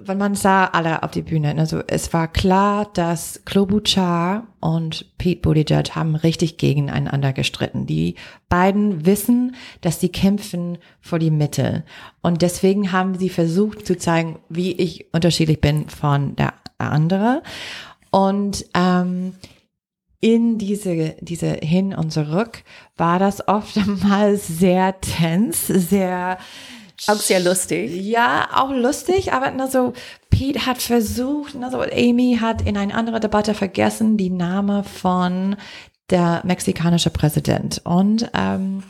weil 0.00 0.16
man 0.16 0.34
sah 0.34 0.66
alle 0.66 1.02
auf 1.02 1.10
die 1.10 1.22
Bühne. 1.22 1.54
Also 1.58 1.82
es 1.86 2.12
war 2.12 2.28
klar, 2.28 2.88
dass 2.94 3.42
Klobuchar 3.44 4.46
und 4.60 5.16
Pete 5.18 5.40
Buttigieg 5.40 5.94
haben 5.94 6.14
richtig 6.14 6.58
gegeneinander 6.58 7.32
gestritten. 7.32 7.86
Die 7.86 8.14
beiden 8.48 9.06
wissen, 9.06 9.54
dass 9.80 10.00
sie 10.00 10.08
kämpfen 10.08 10.78
vor 11.00 11.18
die 11.18 11.30
Mitte. 11.30 11.84
Und 12.22 12.42
deswegen 12.42 12.92
haben 12.92 13.18
sie 13.18 13.28
versucht 13.28 13.86
zu 13.86 13.96
zeigen, 13.96 14.38
wie 14.48 14.72
ich 14.72 15.12
unterschiedlich 15.12 15.60
bin 15.60 15.88
von 15.88 16.36
der 16.36 16.54
andere. 16.78 17.42
Und 18.10 18.64
ähm, 18.74 19.34
in 20.20 20.58
diese, 20.58 21.14
diese 21.20 21.52
hin 21.52 21.94
und 21.94 22.12
zurück 22.12 22.64
war 22.96 23.18
das 23.18 23.46
oftmals 23.46 24.46
sehr 24.58 25.00
tens, 25.00 25.66
sehr 25.66 26.38
auch 27.06 27.20
sehr 27.20 27.40
lustig. 27.40 27.90
Ja, 27.92 28.48
auch 28.54 28.70
lustig, 28.70 29.32
aber 29.32 29.50
na 29.50 29.68
so, 29.68 29.92
Pete 30.30 30.66
hat 30.66 30.78
versucht, 30.78 31.54
na 31.58 31.70
so, 31.70 31.80
Amy 31.80 32.38
hat 32.40 32.62
in 32.62 32.76
einer 32.76 32.94
anderen 32.94 33.20
Debatte 33.20 33.54
vergessen, 33.54 34.16
die 34.16 34.30
Name 34.30 34.84
von 34.84 35.56
der 36.10 36.40
mexikanische 36.44 37.10
Präsident. 37.10 37.80
Und 37.84 38.30
ähm, 38.34 38.82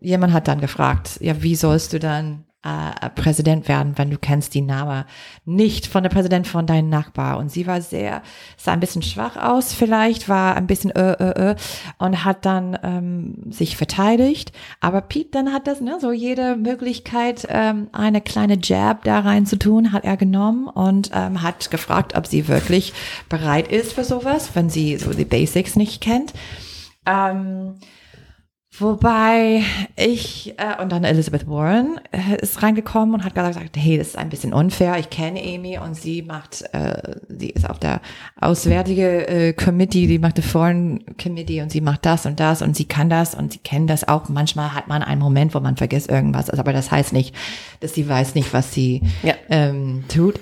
jemand 0.00 0.32
hat 0.32 0.48
dann 0.48 0.60
gefragt, 0.60 1.18
ja, 1.20 1.42
wie 1.42 1.56
sollst 1.56 1.92
du 1.92 1.98
dann 1.98 2.44
äh, 2.64 3.10
Präsident 3.10 3.66
werden, 3.68 3.94
wenn 3.96 4.10
du 4.10 4.18
kennst 4.18 4.54
die 4.54 4.60
Name 4.60 5.04
nicht 5.44 5.86
von 5.86 6.02
der 6.02 6.10
Präsident 6.10 6.46
von 6.46 6.66
deinem 6.66 6.88
Nachbar. 6.88 7.38
Und 7.38 7.50
sie 7.50 7.66
war 7.66 7.80
sehr, 7.80 8.22
sah 8.56 8.72
ein 8.72 8.80
bisschen 8.80 9.02
schwach 9.02 9.36
aus 9.36 9.72
vielleicht, 9.72 10.28
war 10.28 10.56
ein 10.56 10.66
bisschen 10.66 10.90
äh, 10.92 11.12
äh, 11.12 11.50
äh 11.50 11.56
und 11.98 12.24
hat 12.24 12.46
dann 12.46 12.78
ähm, 12.82 13.50
sich 13.50 13.76
verteidigt. 13.76 14.52
Aber 14.80 15.00
Pete 15.00 15.30
dann 15.32 15.52
hat 15.52 15.66
das, 15.66 15.80
ne, 15.80 15.98
so 16.00 16.12
jede 16.12 16.56
Möglichkeit, 16.56 17.46
ähm, 17.48 17.88
eine 17.92 18.20
kleine 18.20 18.58
Jab 18.62 19.04
da 19.04 19.20
rein 19.20 19.46
zu 19.46 19.58
tun, 19.58 19.92
hat 19.92 20.04
er 20.04 20.16
genommen 20.16 20.68
und 20.68 21.10
ähm, 21.12 21.42
hat 21.42 21.70
gefragt, 21.70 22.16
ob 22.16 22.26
sie 22.26 22.46
wirklich 22.48 22.92
bereit 23.28 23.68
ist 23.72 23.92
für 23.92 24.04
sowas, 24.04 24.50
wenn 24.54 24.70
sie 24.70 24.98
so 24.98 25.12
die 25.12 25.24
Basics 25.24 25.74
nicht 25.74 26.00
kennt. 26.00 26.32
Ähm, 27.06 27.74
Wobei 28.78 29.62
ich, 29.96 30.54
äh, 30.56 30.82
und 30.82 30.92
dann 30.92 31.04
Elizabeth 31.04 31.46
Warren 31.46 32.00
äh, 32.10 32.40
ist 32.40 32.62
reingekommen 32.62 33.14
und 33.14 33.24
hat 33.24 33.34
gesagt, 33.34 33.76
hey, 33.76 33.98
das 33.98 34.08
ist 34.08 34.18
ein 34.18 34.30
bisschen 34.30 34.54
unfair. 34.54 34.98
Ich 34.98 35.10
kenne 35.10 35.42
Amy 35.42 35.78
und 35.78 35.94
sie 35.94 36.22
macht, 36.22 36.64
äh, 36.72 37.16
sie 37.28 37.50
ist 37.50 37.68
auf 37.68 37.78
der 37.78 38.00
auswärtige 38.40 39.28
äh, 39.28 39.52
Committee, 39.52 40.06
die 40.06 40.18
macht 40.18 40.38
die 40.38 40.42
Foreign 40.42 41.04
Committee 41.22 41.60
und 41.60 41.70
sie 41.70 41.82
macht 41.82 42.06
das 42.06 42.24
und 42.24 42.40
das 42.40 42.62
und 42.62 42.74
sie 42.74 42.86
kann 42.86 43.10
das 43.10 43.34
und 43.34 43.52
sie 43.52 43.58
kennen 43.58 43.86
das 43.86 44.08
auch. 44.08 44.30
Manchmal 44.30 44.74
hat 44.74 44.88
man 44.88 45.02
einen 45.02 45.20
Moment, 45.20 45.54
wo 45.54 45.60
man 45.60 45.76
vergisst 45.76 46.10
irgendwas, 46.10 46.48
also, 46.48 46.60
aber 46.60 46.72
das 46.72 46.90
heißt 46.90 47.12
nicht, 47.12 47.34
dass 47.80 47.92
sie 47.92 48.08
weiß 48.08 48.34
nicht, 48.34 48.54
was 48.54 48.72
sie 48.72 49.02
ja. 49.22 49.34
ähm, 49.50 50.04
tut. 50.08 50.40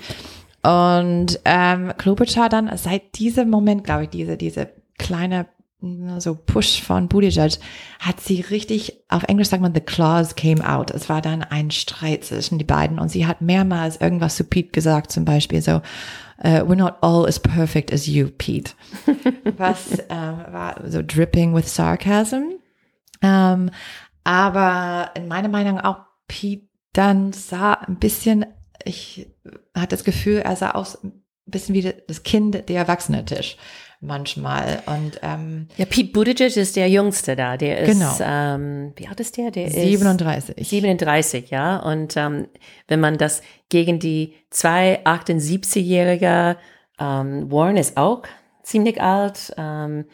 Und 0.63 1.37
ähm, 1.43 1.91
Klobuchar 1.97 2.47
dann 2.47 2.71
seit 2.77 3.17
diesem 3.17 3.49
Moment, 3.49 3.83
glaube 3.83 4.03
ich, 4.03 4.09
diese, 4.09 4.37
diese 4.37 4.69
kleine 4.97 5.47
so 6.19 6.35
Push 6.35 6.81
von 6.81 7.07
Buttigieg, 7.07 7.57
hat 7.99 8.19
sie 8.19 8.41
richtig, 8.41 9.03
auf 9.09 9.23
Englisch 9.23 9.49
sagt 9.49 9.63
man, 9.63 9.73
the 9.73 9.81
clause 9.81 10.35
came 10.35 10.67
out. 10.67 10.91
Es 10.91 11.09
war 11.09 11.21
dann 11.21 11.41
ein 11.41 11.71
Streit 11.71 12.23
zwischen 12.23 12.59
die 12.59 12.65
beiden 12.65 12.99
und 12.99 13.09
sie 13.09 13.25
hat 13.25 13.41
mehrmals 13.41 13.97
irgendwas 13.97 14.35
zu 14.35 14.43
Pete 14.43 14.71
gesagt, 14.71 15.11
zum 15.11 15.25
Beispiel 15.25 15.61
so, 15.61 15.77
uh, 16.43 16.61
we're 16.63 16.75
not 16.75 16.95
all 17.01 17.25
as 17.25 17.39
perfect 17.39 17.91
as 17.91 18.05
you, 18.05 18.29
Pete. 18.29 18.73
Was 19.57 19.99
ähm, 20.09 20.45
war 20.51 20.75
so 20.87 21.01
dripping 21.01 21.55
with 21.55 21.73
sarcasm. 21.73 22.59
Ähm, 23.23 23.71
aber 24.23 25.11
in 25.15 25.27
meiner 25.27 25.49
Meinung 25.49 25.79
auch 25.79 25.97
Pete 26.27 26.67
dann 26.93 27.33
sah 27.33 27.73
ein 27.73 27.97
bisschen, 27.97 28.45
ich 28.83 29.31
hatte 29.73 29.95
das 29.95 30.03
Gefühl, 30.03 30.39
er 30.39 30.55
sah 30.55 30.71
aus 30.71 31.03
ein 31.03 31.23
bisschen 31.45 31.73
wie 31.73 31.93
das 32.07 32.21
Kind 32.21 32.69
der 32.69 32.75
Erwachsene-Tisch 32.75 33.57
manchmal. 34.01 34.81
Und 34.87 35.19
ähm, 35.21 35.67
ja, 35.77 35.85
Pete 35.85 36.11
Buttigieg 36.11 36.57
ist 36.57 36.75
der 36.75 36.89
Jüngste 36.89 37.35
da. 37.35 37.55
Der 37.55 37.79
ist, 37.79 37.93
genau. 37.93 38.17
ähm, 38.21 38.93
wie 38.95 39.07
alt 39.07 39.19
ist 39.19 39.37
der? 39.37 39.51
Der 39.51 39.69
37. 39.69 40.57
ist 40.57 40.69
37, 40.69 41.49
ja. 41.51 41.77
Und 41.77 42.17
ähm, 42.17 42.47
wenn 42.87 42.99
man 42.99 43.17
das 43.17 43.41
gegen 43.69 43.99
die 43.99 44.33
zwei 44.49 44.99
78-jährige 45.05 46.57
ähm, 46.99 47.51
Warren 47.51 47.77
ist 47.77 47.95
auch 47.95 48.23
ziemlich 48.63 49.01
alt. 49.01 49.53
Ähm, 49.57 50.05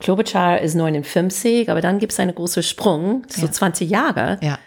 Klobuchar 0.00 0.60
ist 0.60 0.74
59, 0.74 1.70
aber 1.70 1.80
dann 1.80 1.98
gibt 1.98 2.12
es 2.12 2.20
einen 2.20 2.34
großen 2.34 2.62
Sprung, 2.62 3.24
so 3.28 3.46
ja. 3.46 3.52
20 3.52 3.90
Jahre, 3.90 4.38
ja. 4.42 4.58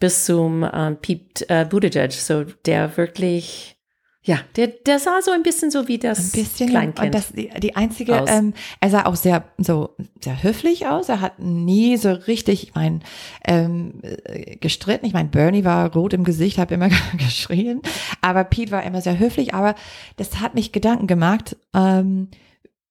bis 0.00 0.24
zum 0.24 0.68
ähm, 0.72 0.96
Pete 0.96 1.48
äh, 1.48 1.64
Buttigieg, 1.64 2.12
so 2.12 2.44
der 2.66 2.96
wirklich 2.96 3.76
ja, 4.24 4.38
der, 4.54 4.68
der 4.68 5.00
sah 5.00 5.20
so 5.20 5.32
ein 5.32 5.42
bisschen 5.42 5.72
so 5.72 5.88
wie 5.88 5.98
das 5.98 6.32
ein 6.32 6.42
bisschen, 6.42 6.70
Kleinkind. 6.70 7.06
Und 7.06 7.14
das, 7.14 7.32
die, 7.32 7.50
die 7.58 7.74
einzige, 7.74 8.24
ähm, 8.28 8.54
er 8.78 8.90
sah 8.90 9.06
auch 9.06 9.16
sehr, 9.16 9.44
so, 9.58 9.96
sehr 10.20 10.44
höflich 10.44 10.86
aus. 10.86 11.08
Er 11.08 11.20
hat 11.20 11.40
nie 11.40 11.96
so 11.96 12.12
richtig, 12.12 12.62
ich 12.62 12.74
meine, 12.76 13.00
ähm, 13.44 14.00
äh, 14.02 14.56
gestritten. 14.56 15.06
Ich 15.06 15.12
meine, 15.12 15.28
Bernie 15.28 15.64
war 15.64 15.92
rot 15.92 16.12
im 16.12 16.22
Gesicht, 16.22 16.58
hat 16.58 16.70
immer 16.70 16.88
geschrien. 17.18 17.82
Aber 18.20 18.44
Pete 18.44 18.70
war 18.70 18.84
immer 18.84 19.00
sehr 19.00 19.18
höflich. 19.18 19.54
Aber 19.54 19.74
das 20.16 20.38
hat 20.38 20.54
mich 20.54 20.70
Gedanken 20.70 21.08
gemacht, 21.08 21.56
ähm, 21.74 22.28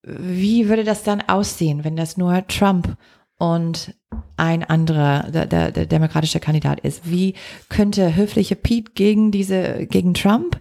wie 0.02 0.68
würde 0.68 0.84
das 0.84 1.02
dann 1.02 1.22
aussehen, 1.22 1.82
wenn 1.84 1.96
das 1.96 2.18
nur 2.18 2.46
Trump 2.46 2.98
und 3.38 3.94
ein 4.36 4.64
anderer, 4.64 5.30
der, 5.30 5.46
der, 5.46 5.72
der 5.72 5.86
demokratische 5.86 6.40
Kandidat 6.40 6.80
ist. 6.80 7.10
Wie 7.10 7.34
könnte 7.70 8.14
höfliche 8.14 8.56
Pete 8.56 8.92
gegen 8.94 9.30
diese, 9.30 9.86
gegen 9.86 10.12
Trump? 10.12 10.58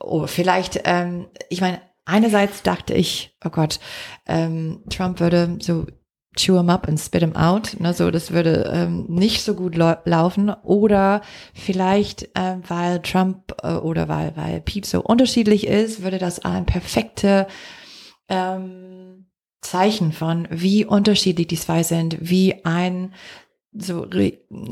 Oh, 0.00 0.26
vielleicht, 0.26 0.80
ähm, 0.84 1.26
ich 1.48 1.60
meine, 1.60 1.80
einerseits 2.04 2.62
dachte 2.62 2.94
ich, 2.94 3.36
oh 3.44 3.50
Gott, 3.50 3.80
ähm, 4.26 4.82
Trump 4.88 5.20
würde 5.20 5.58
so 5.60 5.86
chew 6.36 6.58
him 6.58 6.70
up 6.70 6.86
and 6.86 7.00
spit 7.00 7.22
him 7.22 7.34
out. 7.34 7.80
Ne, 7.80 7.92
so, 7.92 8.10
das 8.10 8.30
würde 8.30 8.70
ähm, 8.72 9.06
nicht 9.08 9.42
so 9.42 9.54
gut 9.54 9.74
lau 9.74 9.96
laufen. 10.04 10.50
Oder 10.50 11.22
vielleicht, 11.54 12.24
äh, 12.36 12.56
weil 12.68 13.00
Trump 13.00 13.54
äh, 13.62 13.74
oder 13.74 14.08
weil, 14.08 14.36
weil 14.36 14.60
Pete 14.60 14.88
so 14.88 15.00
unterschiedlich 15.02 15.66
ist, 15.66 16.02
würde 16.02 16.18
das 16.18 16.44
ein 16.44 16.66
perfekte 16.66 17.46
ähm, 18.28 19.26
Zeichen 19.62 20.12
von, 20.12 20.46
wie 20.50 20.84
unterschiedlich 20.84 21.48
die 21.48 21.56
zwei 21.56 21.82
sind, 21.82 22.18
wie 22.20 22.64
ein 22.64 23.14
so 23.78 24.06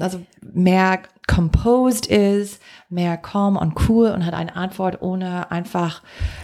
also 0.01 0.21
mehr 0.41 1.03
composed 1.27 2.07
ist, 2.07 2.61
mehr 2.89 3.17
calm 3.17 3.57
und 3.57 3.89
cool 3.89 4.09
und 4.09 4.27
hat 4.27 4.35
eine 4.35 4.55
Antwort, 4.57 5.03
ohne 5.03 5.51
einfach 5.51 6.03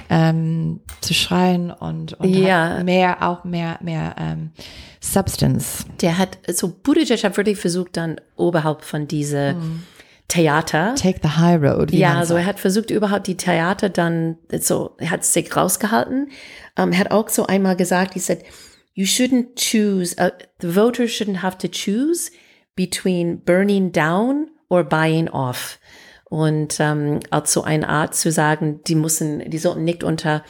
ähm, 0.09 0.81
zu 1.01 1.15
schreien 1.15 1.71
und, 1.71 2.15
und 2.15 2.29
Ja. 2.29 2.83
mehr 2.83 3.23
auch 3.29 3.45
mehr 3.45 3.79
mehr 3.83 4.17
ähm, 4.19 4.51
Substance. 5.01 5.85
Der 6.01 6.19
hat, 6.19 6.39
so 6.53 6.69
Buttigieg 6.69 7.25
hat 7.25 7.37
wirklich 7.37 7.59
versucht, 7.59 7.97
dann 7.97 8.21
oberhalb 8.37 8.83
von 8.83 9.09
diese 9.09 9.57
Theater. 10.29 10.95
Take 10.95 11.21
the 11.23 11.31
high 11.37 11.61
road. 11.61 11.93
Ja, 11.93 12.11
man 12.11 12.19
also 12.19 12.37
er 12.37 12.47
hat 12.47 12.61
versucht, 12.61 12.91
überhaupt 12.91 13.27
die 13.27 13.37
Theater 13.37 13.89
dann, 13.89 14.37
so, 14.61 14.95
er 14.99 15.11
hat 15.11 15.25
sich 15.25 15.55
rausgehalten. 15.55 16.31
Um, 16.79 16.93
er 16.93 16.99
hat 16.99 17.11
auch 17.11 17.29
so 17.29 17.47
einmal 17.47 17.77
gesagt, 17.77 18.15
he 18.15 18.21
said, 18.21 18.45
you 18.95 19.05
shouldn't 19.05 19.57
choose, 19.57 20.15
uh, 20.21 20.31
the 20.61 20.75
voters 20.75 21.11
shouldn't 21.11 21.43
have 21.43 21.59
to 21.59 21.69
choose 21.69 22.31
between 22.81 23.45
burning 23.45 23.93
down 23.93 24.49
or 24.71 24.83
buying 24.83 25.29
off. 25.29 25.79
Und 26.31 26.81
als 26.81 27.53
so 27.53 27.63
eine 27.63 27.87
Art 27.87 28.15
zu 28.15 28.33
sagen, 28.33 28.81
die 28.87 28.95
müssen, 28.95 29.51
die 29.51 29.59
sollten 29.59 29.85
nicht 29.85 30.03
unter, 30.03 30.43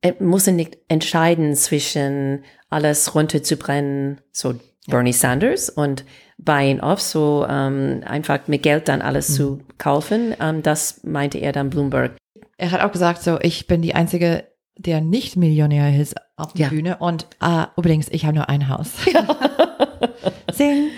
äh, 0.00 0.14
müssen 0.18 0.56
nicht 0.56 0.78
entscheiden 0.88 1.54
zwischen 1.54 2.42
alles 2.68 3.14
runterzubrennen, 3.14 4.20
so 4.32 4.54
Bernie 4.88 5.12
Sanders 5.12 5.70
und 5.70 6.04
buying 6.36 6.80
off, 6.80 7.00
so 7.00 7.46
ähm, 7.48 8.02
einfach 8.06 8.48
mit 8.48 8.64
Geld 8.64 8.88
dann 8.88 9.00
alles 9.00 9.32
zu 9.36 9.60
kaufen. 9.78 10.34
Ähm, 10.40 10.64
das 10.64 11.04
meinte 11.04 11.38
er 11.38 11.52
dann 11.52 11.70
Bloomberg. 11.70 12.16
Er 12.56 12.72
hat 12.72 12.80
auch 12.80 12.90
gesagt, 12.90 13.22
so, 13.22 13.38
ich 13.40 13.68
bin 13.68 13.82
die 13.82 13.94
einzige, 13.94 14.48
der 14.76 15.00
nicht 15.00 15.36
Millionär 15.36 15.96
ist 16.00 16.16
auf 16.36 16.54
der 16.54 16.62
Ja. 16.62 16.68
Bühne 16.70 16.96
und 16.96 17.28
äh, 17.40 17.66
übrigens, 17.76 18.08
ich 18.08 18.24
habe 18.24 18.34
nur 18.34 18.48
ein 18.48 18.68
Haus. 18.68 18.88
Sing. 20.52 20.90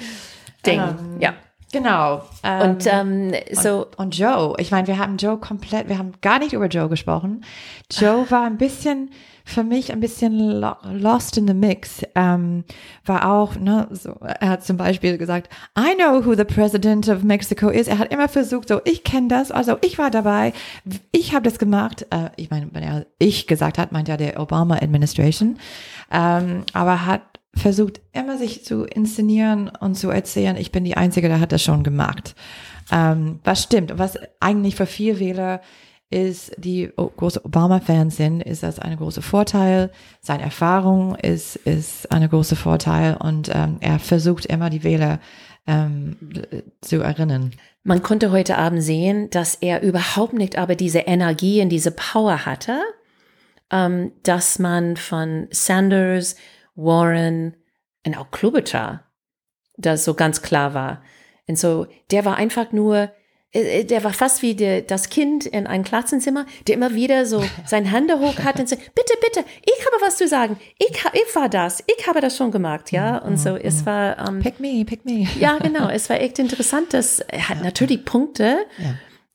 Ding. 0.66 0.80
Ähm, 0.80 1.20
ja. 1.20 1.34
Genau. 1.72 2.22
Ähm, 2.44 2.70
Und 2.70 2.86
ähm, 2.86 3.32
so, 3.50 3.86
Und 3.96 4.16
Joe, 4.16 4.54
ich 4.58 4.70
meine, 4.70 4.86
wir 4.86 4.96
haben 4.98 5.16
Joe 5.16 5.38
komplett, 5.38 5.88
wir 5.88 5.98
haben 5.98 6.12
gar 6.20 6.38
nicht 6.38 6.52
über 6.52 6.68
Joe 6.68 6.88
gesprochen. 6.88 7.44
Joe 7.90 8.30
war 8.30 8.44
ein 8.44 8.58
bisschen, 8.58 9.10
für 9.44 9.64
mich 9.64 9.92
ein 9.92 9.98
bisschen 9.98 10.38
lo 10.38 10.76
lost 10.84 11.36
in 11.36 11.48
the 11.48 11.54
mix. 11.54 12.02
Ähm, 12.14 12.62
war 13.04 13.30
auch, 13.30 13.56
ne, 13.56 13.88
so, 13.90 14.14
er 14.22 14.48
hat 14.48 14.64
zum 14.64 14.76
Beispiel 14.76 15.18
gesagt, 15.18 15.52
I 15.76 15.94
know 15.96 16.24
who 16.24 16.34
the 16.34 16.44
president 16.44 17.08
of 17.08 17.24
Mexico 17.24 17.68
is. 17.68 17.88
Er 17.88 17.98
hat 17.98 18.12
immer 18.12 18.28
versucht, 18.28 18.68
so, 18.68 18.80
ich 18.84 19.02
kenne 19.02 19.26
das, 19.26 19.50
also 19.50 19.76
ich 19.82 19.98
war 19.98 20.12
dabei, 20.12 20.52
ich 21.10 21.34
habe 21.34 21.42
das 21.42 21.58
gemacht. 21.58 22.06
Äh, 22.10 22.30
ich 22.36 22.50
meine, 22.50 22.68
wenn 22.72 22.84
er 22.84 23.06
ich 23.18 23.48
gesagt 23.48 23.78
hat, 23.78 23.90
meint 23.90 24.08
er 24.08 24.16
der 24.16 24.40
Obama 24.40 24.76
Administration. 24.76 25.58
Ähm, 26.10 26.62
aber 26.72 27.04
hat 27.04 27.22
versucht 27.56 28.00
immer 28.12 28.38
sich 28.38 28.64
zu 28.64 28.84
inszenieren 28.84 29.70
und 29.80 29.94
zu 29.96 30.10
erzählen, 30.10 30.56
ich 30.56 30.72
bin 30.72 30.84
die 30.84 30.96
Einzige, 30.96 31.28
der 31.28 31.40
hat 31.40 31.52
das 31.52 31.62
schon 31.62 31.82
gemacht. 31.82 32.34
Ähm, 32.92 33.40
was 33.44 33.62
stimmt, 33.62 33.98
was 33.98 34.18
eigentlich 34.40 34.76
für 34.76 34.86
viele 34.86 35.18
Wähler 35.20 35.60
ist, 36.10 36.52
die 36.58 36.90
o- 36.96 37.08
große 37.08 37.44
Obama-Fans 37.44 38.16
sind, 38.16 38.42
ist 38.42 38.62
das 38.62 38.78
ein 38.78 38.96
großer 38.96 39.22
Vorteil. 39.22 39.90
Seine 40.20 40.42
Erfahrung 40.44 41.14
ist, 41.16 41.56
ist 41.56 42.12
ein 42.12 42.28
großer 42.28 42.56
Vorteil 42.56 43.16
und 43.16 43.50
ähm, 43.52 43.78
er 43.80 43.98
versucht 43.98 44.46
immer 44.46 44.70
die 44.70 44.84
Wähler 44.84 45.18
ähm, 45.66 46.16
zu 46.82 47.00
erinnern. 47.00 47.52
man 47.84 48.02
konnte 48.02 48.30
heute 48.30 48.58
Abend 48.58 48.82
sehen, 48.82 49.30
dass 49.30 49.54
er 49.54 49.82
überhaupt 49.82 50.34
nicht 50.34 50.58
aber 50.58 50.74
diese 50.74 51.00
Energie 51.00 51.62
und 51.62 51.70
diese 51.70 51.90
Power 51.90 52.44
hatte, 52.44 52.80
ähm, 53.70 54.12
dass 54.22 54.58
man 54.58 54.96
von 54.98 55.48
Sanders, 55.50 56.36
Warren 56.74 57.56
und 58.06 58.16
auch 58.16 58.30
Klobuchar 58.30 59.04
das 59.76 60.04
so 60.04 60.14
ganz 60.14 60.42
klar 60.42 60.74
war. 60.74 61.02
Und 61.46 61.58
so, 61.58 61.86
der 62.10 62.24
war 62.24 62.36
einfach 62.36 62.72
nur, 62.72 63.10
äh, 63.52 63.80
äh, 63.80 63.84
der 63.84 64.04
war 64.04 64.12
fast 64.12 64.42
wie 64.42 64.54
der, 64.54 64.82
das 64.82 65.10
Kind 65.10 65.46
in 65.46 65.66
einem 65.66 65.84
Klassenzimmer, 65.84 66.46
der 66.66 66.76
immer 66.76 66.94
wieder 66.94 67.26
so 67.26 67.44
seine 67.66 67.90
Hände 67.90 68.18
hoch 68.18 68.38
hat 68.38 68.58
und 68.58 68.68
so, 68.68 68.76
bitte, 68.76 69.14
bitte, 69.20 69.44
ich 69.62 69.86
habe 69.86 69.96
was 70.00 70.16
zu 70.16 70.28
sagen. 70.28 70.58
Ich, 70.78 70.90
ich 70.90 71.34
war 71.36 71.48
das. 71.48 71.82
Ich 71.86 72.06
habe 72.06 72.20
das 72.20 72.36
schon 72.36 72.50
gemacht, 72.50 72.92
ja. 72.92 73.18
Und 73.18 73.38
so, 73.38 73.56
es 73.56 73.84
war, 73.84 74.18
ähm, 74.26 74.40
Pick 74.40 74.60
me, 74.60 74.84
pick 74.84 75.04
me. 75.04 75.26
ja, 75.38 75.58
genau. 75.58 75.88
Es 75.88 76.08
war 76.08 76.20
echt 76.20 76.38
interessant. 76.38 76.94
dass 76.94 77.20
er 77.28 77.48
hat 77.48 77.62
natürlich 77.62 78.04
Punkte, 78.04 78.58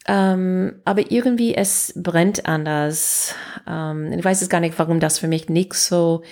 ähm, 0.07 0.81
aber 0.85 1.11
irgendwie 1.11 1.53
es 1.53 1.93
brennt 1.95 2.47
anders. 2.47 3.35
Ähm, 3.67 4.11
ich 4.13 4.23
weiß 4.23 4.41
es 4.41 4.49
gar 4.49 4.61
nicht, 4.61 4.79
warum 4.79 4.99
das 4.99 5.19
für 5.19 5.27
mich 5.27 5.49
nicht 5.49 5.73
so 5.73 6.23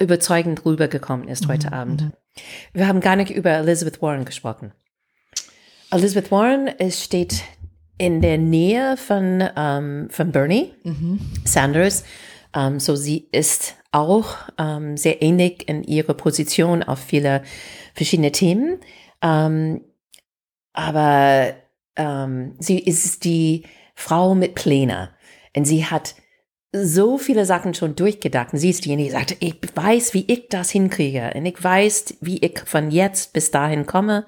überzeugend 0.00 0.64
rübergekommen 0.64 1.28
ist 1.28 1.48
heute 1.48 1.72
Abend. 1.72 2.12
Wir 2.72 2.88
haben 2.88 3.00
gar 3.00 3.16
nicht 3.16 3.30
über 3.30 3.50
Elizabeth 3.50 4.02
Warren 4.02 4.24
gesprochen. 4.24 4.72
Elizabeth 5.90 6.30
Warren 6.30 6.68
es 6.78 7.02
steht 7.02 7.42
in 7.98 8.20
der 8.20 8.38
Nähe 8.38 8.96
von, 8.96 9.48
ähm, 9.56 10.08
von 10.10 10.32
Bernie 10.32 10.72
Sanders. 11.44 12.04
Ähm, 12.54 12.80
so 12.80 12.96
sie 12.96 13.28
ist 13.30 13.76
auch 13.92 14.36
ähm, 14.58 14.96
sehr 14.96 15.22
ähnlich 15.22 15.68
in 15.68 15.84
ihrer 15.84 16.14
Position 16.14 16.82
auf 16.82 16.98
viele 16.98 17.42
verschiedene 17.94 18.32
Themen. 18.32 18.80
Ähm, 19.22 19.82
aber 20.72 21.54
ähm, 21.94 22.56
sie 22.58 22.80
ist 22.80 23.24
die 23.24 23.64
Frau 23.94 24.34
mit 24.34 24.56
Pläne. 24.56 25.10
Und 25.56 25.66
sie 25.66 25.84
hat 25.84 26.16
so 26.76 27.18
viele 27.18 27.44
Sachen 27.46 27.72
schon 27.74 27.94
durchgedacht. 27.94 28.52
Und 28.52 28.58
sie 28.58 28.70
ist 28.70 28.84
diejenige, 28.84 29.08
die 29.10 29.12
sagt, 29.12 29.36
ich 29.40 29.56
weiß, 29.74 30.12
wie 30.14 30.24
ich 30.26 30.48
das 30.48 30.70
hinkriege. 30.70 31.32
Und 31.34 31.46
ich 31.46 31.62
weiß, 31.62 32.16
wie 32.20 32.38
ich 32.38 32.58
von 32.66 32.90
jetzt 32.90 33.32
bis 33.32 33.50
dahin 33.52 33.86
komme. 33.86 34.26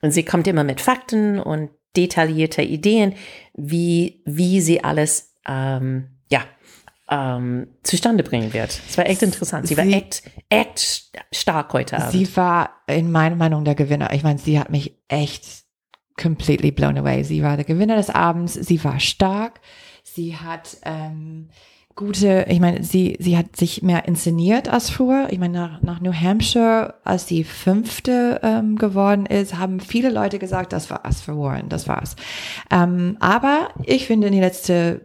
Und 0.00 0.12
sie 0.12 0.22
kommt 0.24 0.46
immer 0.46 0.62
mit 0.64 0.80
Fakten 0.80 1.40
und 1.40 1.70
detaillierte 1.96 2.62
Ideen, 2.62 3.14
wie, 3.54 4.22
wie 4.24 4.60
sie 4.60 4.84
alles, 4.84 5.34
ähm, 5.48 6.08
ja, 6.30 6.42
ähm, 7.10 7.66
zustande 7.82 8.22
bringen 8.22 8.52
wird. 8.52 8.80
Es 8.88 8.96
war 8.96 9.06
echt 9.06 9.22
interessant. 9.22 9.66
Sie, 9.66 9.76
war 9.76 9.84
Sie- 9.84 9.94
echt, 9.94 10.22
echt 10.50 11.10
stark 11.32 11.72
heute 11.72 11.96
Abend. 11.96 12.12
Sie 12.12 12.36
war 12.36 12.70
in 12.86 13.10
meiner 13.10 13.34
Meinung 13.34 13.64
der 13.64 13.74
Gewinner. 13.74 14.12
Ich 14.12 14.22
meine, 14.22 14.38
sie 14.38 14.60
hat 14.60 14.70
mich 14.70 14.94
echt 15.08 15.64
completely 16.20 16.70
blown 16.70 16.98
away. 16.98 17.24
Sie 17.24 17.42
war 17.42 17.56
der 17.56 17.64
Gewinner 17.64 17.96
des 17.96 18.10
Abends. 18.10 18.54
Sie 18.54 18.84
war 18.84 19.00
stark. 19.00 19.60
Sie 20.04 20.36
hat 20.36 20.76
ähm, 20.84 21.48
gute, 21.98 22.46
ich 22.48 22.60
meine, 22.60 22.84
sie, 22.84 23.16
sie 23.18 23.36
hat 23.36 23.56
sich 23.56 23.82
mehr 23.82 24.06
inszeniert 24.06 24.68
als 24.68 24.88
früher. 24.88 25.26
Ich 25.30 25.40
meine, 25.40 25.58
nach, 25.58 25.82
nach 25.82 26.00
New 26.00 26.12
Hampshire, 26.12 26.94
als 27.02 27.26
sie 27.26 27.42
fünfte 27.42 28.38
ähm, 28.44 28.76
geworden 28.76 29.26
ist, 29.26 29.58
haben 29.58 29.80
viele 29.80 30.08
Leute 30.08 30.38
gesagt, 30.38 30.72
das 30.72 30.90
war's 30.90 31.20
für 31.20 31.36
Warren, 31.36 31.68
das 31.68 31.88
war's. 31.88 32.14
Ähm, 32.70 33.16
aber 33.18 33.70
ich 33.82 34.06
finde, 34.06 34.28
in 34.28 34.32
die 34.32 34.40
letzten 34.40 35.00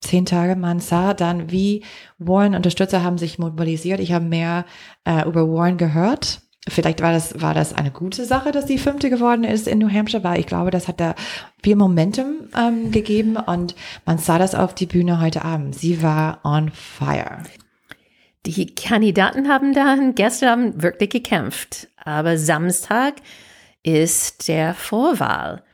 zehn 0.00 0.24
Tage, 0.24 0.54
man 0.54 0.78
sah 0.78 1.14
dann, 1.14 1.50
wie 1.50 1.82
Warren-Unterstützer 2.18 3.02
haben 3.02 3.18
sich 3.18 3.40
mobilisiert. 3.40 3.98
Ich 3.98 4.12
habe 4.12 4.24
mehr 4.24 4.66
äh, 5.04 5.26
über 5.26 5.48
Warren 5.48 5.78
gehört. 5.78 6.42
Vielleicht 6.68 7.00
war 7.00 7.12
das, 7.12 7.40
war 7.40 7.54
das 7.54 7.72
eine 7.72 7.92
gute 7.92 8.24
Sache, 8.24 8.50
dass 8.50 8.66
sie 8.66 8.78
Fünfte 8.78 9.08
geworden 9.08 9.44
ist 9.44 9.68
in 9.68 9.78
New 9.78 9.90
Hampshire, 9.90 10.24
weil 10.24 10.40
ich 10.40 10.46
glaube, 10.46 10.70
das 10.70 10.88
hat 10.88 11.00
da 11.00 11.14
viel 11.62 11.76
Momentum 11.76 12.48
ähm, 12.56 12.90
gegeben 12.90 13.36
und 13.36 13.76
man 14.04 14.18
sah 14.18 14.38
das 14.38 14.54
auf 14.56 14.74
die 14.74 14.86
Bühne 14.86 15.20
heute 15.20 15.44
Abend. 15.44 15.76
Sie 15.76 16.02
war 16.02 16.40
on 16.44 16.70
fire. 16.70 17.42
Die 18.46 18.74
Kandidaten 18.74 19.48
haben 19.48 19.74
dann 19.74 20.14
gestern 20.14 20.82
wirklich 20.82 21.10
gekämpft. 21.10 21.88
Aber 21.96 22.38
Samstag 22.38 23.14
ist 23.82 24.48
der 24.48 24.74
Vorwahl. 24.74 25.64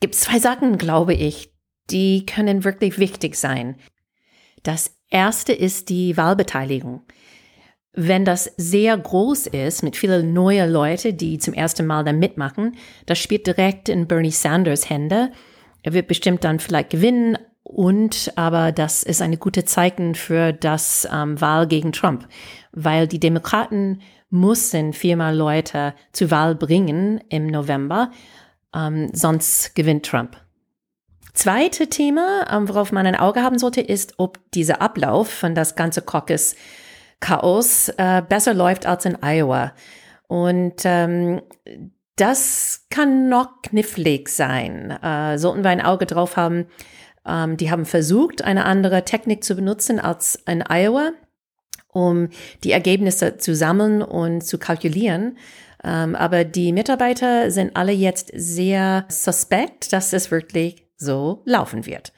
Gibt 0.00 0.14
zwei 0.14 0.38
Sachen, 0.38 0.78
glaube 0.78 1.14
ich, 1.14 1.52
die 1.90 2.26
können 2.26 2.64
wirklich 2.64 2.98
wichtig 2.98 3.36
sein. 3.36 3.76
Das 4.62 4.94
erste 5.08 5.52
ist 5.52 5.88
die 5.88 6.16
Wahlbeteiligung. 6.16 7.02
Wenn 7.94 8.24
das 8.24 8.50
sehr 8.56 8.96
groß 8.96 9.48
ist, 9.48 9.82
mit 9.82 9.96
vielen 9.96 10.32
neuen 10.32 10.70
Leute, 10.70 11.12
die 11.12 11.38
zum 11.38 11.52
ersten 11.52 11.86
Mal 11.86 12.04
da 12.04 12.12
mitmachen, 12.12 12.76
das 13.04 13.18
spielt 13.18 13.46
direkt 13.46 13.90
in 13.90 14.06
Bernie 14.06 14.30
Sanders 14.30 14.88
Hände. 14.88 15.30
Er 15.82 15.92
wird 15.92 16.08
bestimmt 16.08 16.42
dann 16.44 16.58
vielleicht 16.58 16.90
gewinnen 16.90 17.36
und 17.62 18.32
aber 18.36 18.72
das 18.72 19.02
ist 19.02 19.20
eine 19.20 19.36
gute 19.36 19.64
Zeichen 19.66 20.14
für 20.14 20.52
das 20.52 21.06
ähm, 21.12 21.40
Wahl 21.40 21.66
gegen 21.66 21.92
Trump, 21.92 22.26
weil 22.72 23.06
die 23.06 23.20
Demokraten 23.20 24.00
müssen 24.30 24.94
viermal 24.94 25.36
Leute 25.36 25.94
zur 26.12 26.30
Wahl 26.30 26.54
bringen 26.54 27.20
im 27.28 27.46
November, 27.46 28.10
ähm, 28.74 29.10
sonst 29.12 29.74
gewinnt 29.74 30.06
Trump. 30.06 30.38
Zweite 31.34 31.88
Thema, 31.88 32.46
ähm, 32.50 32.68
worauf 32.68 32.90
man 32.90 33.06
ein 33.06 33.16
Auge 33.16 33.42
haben 33.42 33.58
sollte, 33.58 33.82
ist, 33.82 34.14
ob 34.16 34.38
dieser 34.52 34.80
Ablauf 34.80 35.28
von 35.30 35.54
das 35.54 35.76
ganze 35.76 36.00
Caucus 36.02 36.56
Chaos 37.22 37.88
äh, 37.96 38.20
besser 38.28 38.52
läuft 38.52 38.84
als 38.84 39.06
in 39.06 39.16
Iowa. 39.22 39.72
Und 40.26 40.82
ähm, 40.84 41.40
das 42.16 42.86
kann 42.90 43.30
noch 43.30 43.62
knifflig 43.62 44.28
sein. 44.28 44.90
Äh, 44.90 45.38
sollten 45.38 45.62
wir 45.62 45.70
ein 45.70 45.80
Auge 45.80 46.04
drauf 46.04 46.36
haben. 46.36 46.66
Ähm, 47.26 47.56
die 47.56 47.70
haben 47.70 47.86
versucht, 47.86 48.42
eine 48.42 48.66
andere 48.66 49.04
Technik 49.04 49.44
zu 49.44 49.54
benutzen 49.54 50.00
als 50.00 50.34
in 50.46 50.62
Iowa, 50.68 51.12
um 51.88 52.28
die 52.64 52.72
Ergebnisse 52.72 53.38
zu 53.38 53.54
sammeln 53.54 54.02
und 54.02 54.42
zu 54.42 54.58
kalkulieren. 54.58 55.38
Ähm, 55.84 56.14
aber 56.16 56.44
die 56.44 56.72
Mitarbeiter 56.72 57.50
sind 57.50 57.76
alle 57.76 57.92
jetzt 57.92 58.30
sehr 58.34 59.04
suspekt, 59.08 59.92
dass 59.92 60.12
es 60.12 60.30
wirklich 60.30 60.86
so 60.96 61.42
laufen 61.44 61.86
wird. 61.86 62.12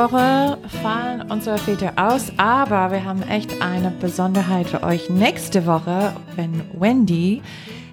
Woche 0.00 0.56
fallen 0.82 1.30
unsere 1.30 1.58
Väter 1.58 1.92
aus, 1.96 2.32
aber 2.38 2.90
wir 2.90 3.04
haben 3.04 3.22
echt 3.24 3.60
eine 3.60 3.90
Besonderheit 3.90 4.66
für 4.66 4.82
euch 4.82 5.10
nächste 5.10 5.66
Woche, 5.66 6.16
wenn 6.36 6.62
Wendy 6.80 7.42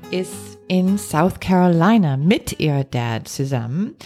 ist 0.09 0.57
in 0.69 0.97
South 0.97 1.41
Carolina 1.41 2.15
mit 2.15 2.61
ihr 2.61 2.85
Dad 2.85 3.27
zusammen. 3.27 3.97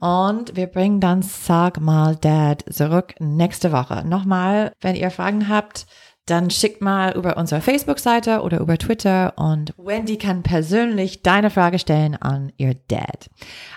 Und 0.00 0.54
wir 0.54 0.66
bringen 0.66 1.00
dann 1.00 1.22
Sag 1.22 1.80
mal 1.80 2.16
Dad 2.16 2.62
zurück 2.70 3.14
nächste 3.20 3.72
Woche. 3.72 4.04
Nochmal, 4.06 4.72
wenn 4.82 4.94
ihr 4.94 5.10
Fragen 5.10 5.48
habt, 5.48 5.86
dann 6.26 6.50
schickt 6.50 6.82
mal 6.82 7.16
über 7.16 7.38
unsere 7.38 7.62
Facebook-Seite 7.62 8.42
oder 8.42 8.60
über 8.60 8.76
Twitter 8.76 9.32
und 9.36 9.72
Wendy 9.78 10.18
kann 10.18 10.42
persönlich 10.42 11.22
deine 11.22 11.48
Frage 11.48 11.78
stellen 11.78 12.16
an 12.16 12.52
ihr 12.58 12.74
Dad. 12.74 13.30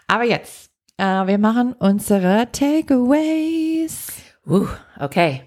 Aber 0.07 0.25
jetzt 0.25 0.68
Uh, 0.99 1.25
wir 1.27 1.37
machen 1.37 1.71
unsere 1.79 2.51
Takeaways. 2.51 4.21
Uh, 4.45 4.67
okay. 4.99 5.43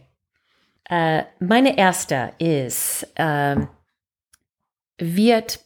Uh, 0.90 1.24
meine 1.40 1.76
erste 1.76 2.32
ist, 2.38 3.06
uh, 3.20 3.66
wird, 4.96 5.60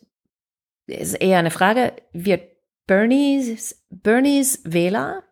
ist 0.89 1.15
eher 1.15 1.39
eine 1.39 1.53
Frage, 1.53 1.93
wird 2.13 2.51
Bernies, 2.89 3.81
Bernies 3.89 4.61
Wähler, 4.65 5.23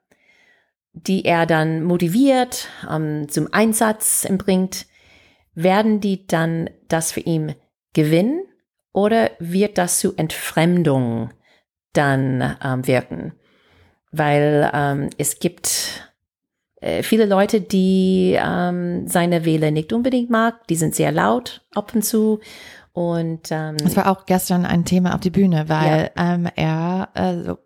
die 0.92 1.24
er 1.24 1.46
dann 1.46 1.82
motiviert, 1.82 2.68
um, 2.88 3.28
zum 3.28 3.52
Einsatz 3.52 4.24
bringt, 4.38 4.86
werden 5.54 6.00
die 6.00 6.28
dann 6.28 6.70
das 6.86 7.10
für 7.10 7.20
ihn 7.20 7.56
gewinnen 7.92 8.44
oder 8.92 9.32
wird 9.40 9.78
das 9.78 9.98
zu 9.98 10.14
Entfremdung 10.14 11.30
dann 11.92 12.56
um, 12.64 12.86
wirken? 12.86 13.32
Weil 14.16 14.70
ähm, 14.72 15.10
es 15.18 15.38
gibt 15.38 16.10
äh, 16.80 17.02
viele 17.02 17.26
Leute, 17.26 17.60
die 17.60 18.36
ähm, 18.38 19.08
seine 19.08 19.44
Wähler 19.44 19.70
nicht 19.70 19.92
unbedingt 19.92 20.30
mag. 20.30 20.66
Die 20.68 20.76
sind 20.76 20.94
sehr 20.94 21.12
laut 21.12 21.62
ab 21.74 21.94
und 21.94 22.04
zu. 22.04 22.40
Und 22.92 23.48
ähm, 23.50 23.76
es 23.84 23.96
war 23.96 24.08
auch 24.08 24.24
gestern 24.24 24.64
ein 24.64 24.84
Thema 24.84 25.14
auf 25.14 25.20
die 25.20 25.30
Bühne, 25.30 25.68
weil 25.68 26.12
ja. 26.16 26.34
ähm, 26.34 26.48
er 26.54 27.08
äh, 27.14 27.42
so, 27.42 27.58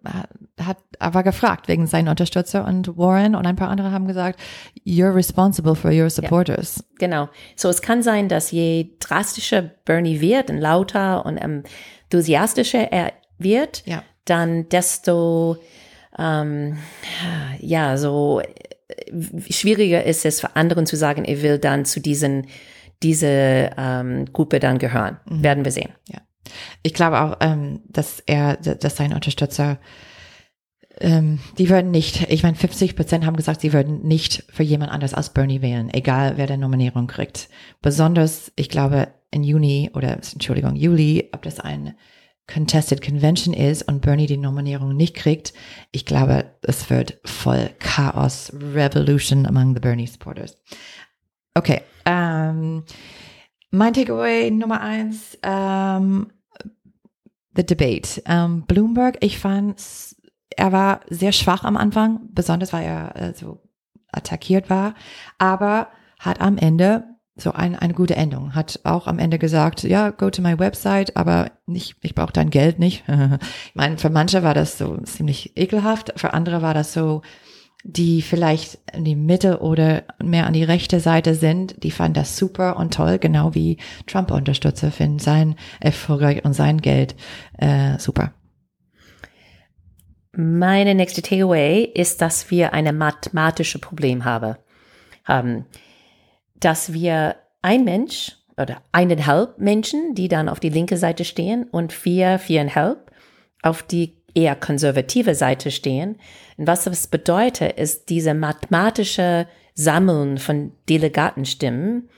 hat, 0.58 0.78
er 0.98 1.12
war 1.12 1.22
gefragt 1.22 1.68
wegen 1.68 1.86
seinen 1.86 2.08
Unterstützer 2.08 2.64
und 2.64 2.96
Warren 2.96 3.34
und 3.34 3.44
ein 3.44 3.56
paar 3.56 3.68
andere 3.68 3.92
haben 3.92 4.06
gesagt, 4.06 4.40
you're 4.86 5.14
responsible 5.14 5.74
for 5.74 5.90
your 5.90 6.08
supporters. 6.08 6.76
Ja, 6.78 6.84
genau. 6.98 7.28
So 7.56 7.68
es 7.68 7.82
kann 7.82 8.02
sein, 8.02 8.28
dass 8.28 8.52
je 8.52 8.96
drastischer 9.00 9.60
Bernie 9.60 10.22
wird 10.22 10.48
und 10.48 10.58
lauter 10.58 11.26
und 11.26 11.36
enthusiastischer 11.36 12.90
er 12.90 13.12
wird, 13.36 13.82
ja. 13.84 14.02
dann 14.24 14.70
desto 14.70 15.58
ähm, 16.18 16.76
ja, 17.60 17.96
so 17.96 18.40
äh, 18.40 19.50
schwieriger 19.50 20.04
ist 20.04 20.24
es 20.24 20.40
für 20.40 20.56
anderen 20.56 20.86
zu 20.86 20.96
sagen, 20.96 21.24
er 21.24 21.42
will 21.42 21.58
dann 21.58 21.84
zu 21.84 22.00
diesen, 22.00 22.46
diese 23.02 23.70
ähm, 23.76 24.32
Gruppe 24.32 24.58
dann 24.58 24.78
gehören. 24.78 25.18
Mhm. 25.28 25.42
Werden 25.42 25.64
wir 25.64 25.72
sehen. 25.72 25.90
Ja. 26.08 26.18
Ich 26.82 26.94
glaube 26.94 27.20
auch, 27.20 27.36
ähm, 27.40 27.80
dass 27.88 28.20
er, 28.26 28.56
dass 28.56 28.96
sein 28.96 29.12
Unterstützer, 29.12 29.78
ähm, 31.00 31.38
die 31.58 31.68
würden 31.68 31.90
nicht, 31.90 32.30
ich 32.30 32.42
meine, 32.42 32.56
50 32.56 32.96
Prozent 32.96 33.24
haben 33.24 33.36
gesagt, 33.36 33.60
sie 33.60 33.72
würden 33.72 34.02
nicht 34.02 34.44
für 34.50 34.62
jemand 34.62 34.90
anders 34.90 35.14
als 35.14 35.30
Bernie 35.30 35.62
wählen, 35.62 35.92
egal 35.92 36.36
wer 36.36 36.46
der 36.46 36.56
Nominierung 36.56 37.06
kriegt. 37.06 37.48
Besonders, 37.82 38.50
ich 38.56 38.68
glaube, 38.68 39.08
in 39.30 39.44
Juni 39.44 39.90
oder, 39.94 40.14
Entschuldigung, 40.14 40.74
Juli, 40.74 41.28
ob 41.32 41.42
das 41.42 41.60
ein 41.60 41.94
Contested 42.52 43.02
Convention 43.02 43.54
ist 43.54 43.82
und 43.82 44.00
Bernie 44.00 44.26
die 44.26 44.36
Nominierung 44.36 44.96
nicht 44.96 45.14
kriegt, 45.14 45.52
ich 45.92 46.06
glaube, 46.06 46.46
es 46.62 46.88
wird 46.90 47.20
voll 47.24 47.70
Chaos, 47.78 48.52
Revolution 48.54 49.46
among 49.46 49.74
the 49.74 49.80
Bernie 49.80 50.06
supporters. 50.06 50.56
Okay, 51.54 51.82
ähm, 52.04 52.84
mein 53.70 53.92
Takeaway 53.92 54.50
Nummer 54.50 54.80
eins, 54.80 55.38
ähm, 55.42 56.32
the 57.54 57.66
debate. 57.66 58.22
Ähm, 58.26 58.64
Bloomberg, 58.66 59.18
ich 59.20 59.38
fand, 59.38 59.82
er 60.56 60.72
war 60.72 61.00
sehr 61.08 61.32
schwach 61.32 61.64
am 61.64 61.76
Anfang, 61.76 62.20
besonders 62.32 62.72
weil 62.72 62.84
er 62.84 63.16
äh, 63.16 63.34
so 63.34 63.60
attackiert 64.10 64.70
war, 64.70 64.94
aber 65.36 65.88
hat 66.18 66.40
am 66.40 66.56
Ende 66.56 67.04
so 67.38 67.52
ein, 67.52 67.76
eine 67.76 67.94
gute 67.94 68.16
Endung. 68.16 68.54
Hat 68.54 68.80
auch 68.84 69.06
am 69.06 69.18
Ende 69.18 69.38
gesagt, 69.38 69.84
ja, 69.84 70.10
go 70.10 70.30
to 70.30 70.42
my 70.42 70.58
website, 70.58 71.16
aber 71.16 71.52
nicht, 71.66 71.96
ich 72.02 72.14
brauche 72.14 72.32
dein 72.32 72.50
Geld 72.50 72.78
nicht. 72.78 73.04
ich 73.08 73.74
meine, 73.74 73.98
für 73.98 74.10
manche 74.10 74.42
war 74.42 74.54
das 74.54 74.78
so 74.78 74.96
ziemlich 74.98 75.56
ekelhaft, 75.56 76.12
für 76.16 76.34
andere 76.34 76.62
war 76.62 76.74
das 76.74 76.92
so, 76.92 77.22
die 77.84 78.22
vielleicht 78.22 78.78
in 78.92 79.04
die 79.04 79.16
Mitte 79.16 79.60
oder 79.60 80.02
mehr 80.22 80.46
an 80.46 80.52
die 80.52 80.64
rechte 80.64 81.00
Seite 81.00 81.34
sind, 81.34 81.82
die 81.82 81.92
fanden 81.92 82.14
das 82.14 82.36
super 82.36 82.76
und 82.76 82.92
toll, 82.92 83.18
genau 83.18 83.54
wie 83.54 83.78
Trump-Unterstützer 84.06 84.90
finden 84.90 85.20
sein 85.20 85.54
Erfolg 85.80 86.44
und 86.44 86.54
sein 86.54 86.80
Geld 86.80 87.14
äh, 87.56 87.98
super. 87.98 88.32
Meine 90.32 90.94
nächste 90.94 91.22
Takeaway 91.22 91.82
ist, 91.82 92.20
dass 92.20 92.50
wir 92.50 92.72
eine 92.72 92.92
mathematische 92.92 93.78
Problem 93.78 94.24
habe, 94.24 94.58
haben 95.24 95.64
dass 96.60 96.92
wir 96.92 97.36
ein 97.62 97.84
Mensch 97.84 98.36
oder 98.56 98.82
eineinhalb 98.92 99.58
Menschen, 99.58 100.14
die 100.14 100.28
dann 100.28 100.48
auf 100.48 100.60
die 100.60 100.68
linke 100.68 100.96
Seite 100.96 101.24
stehen 101.24 101.64
und 101.64 101.92
vier, 101.92 102.38
viereinhalb 102.38 103.12
auf 103.62 103.82
die 103.82 104.18
eher 104.34 104.56
konservative 104.56 105.34
Seite 105.34 105.70
stehen. 105.70 106.18
Und 106.56 106.66
was 106.66 106.84
das 106.84 107.06
bedeutet, 107.06 107.78
ist 107.78 108.08
diese 108.08 108.34
mathematische 108.34 109.46
Sammeln 109.74 110.38
von 110.38 110.72
Delegatenstimmen. 110.88 112.08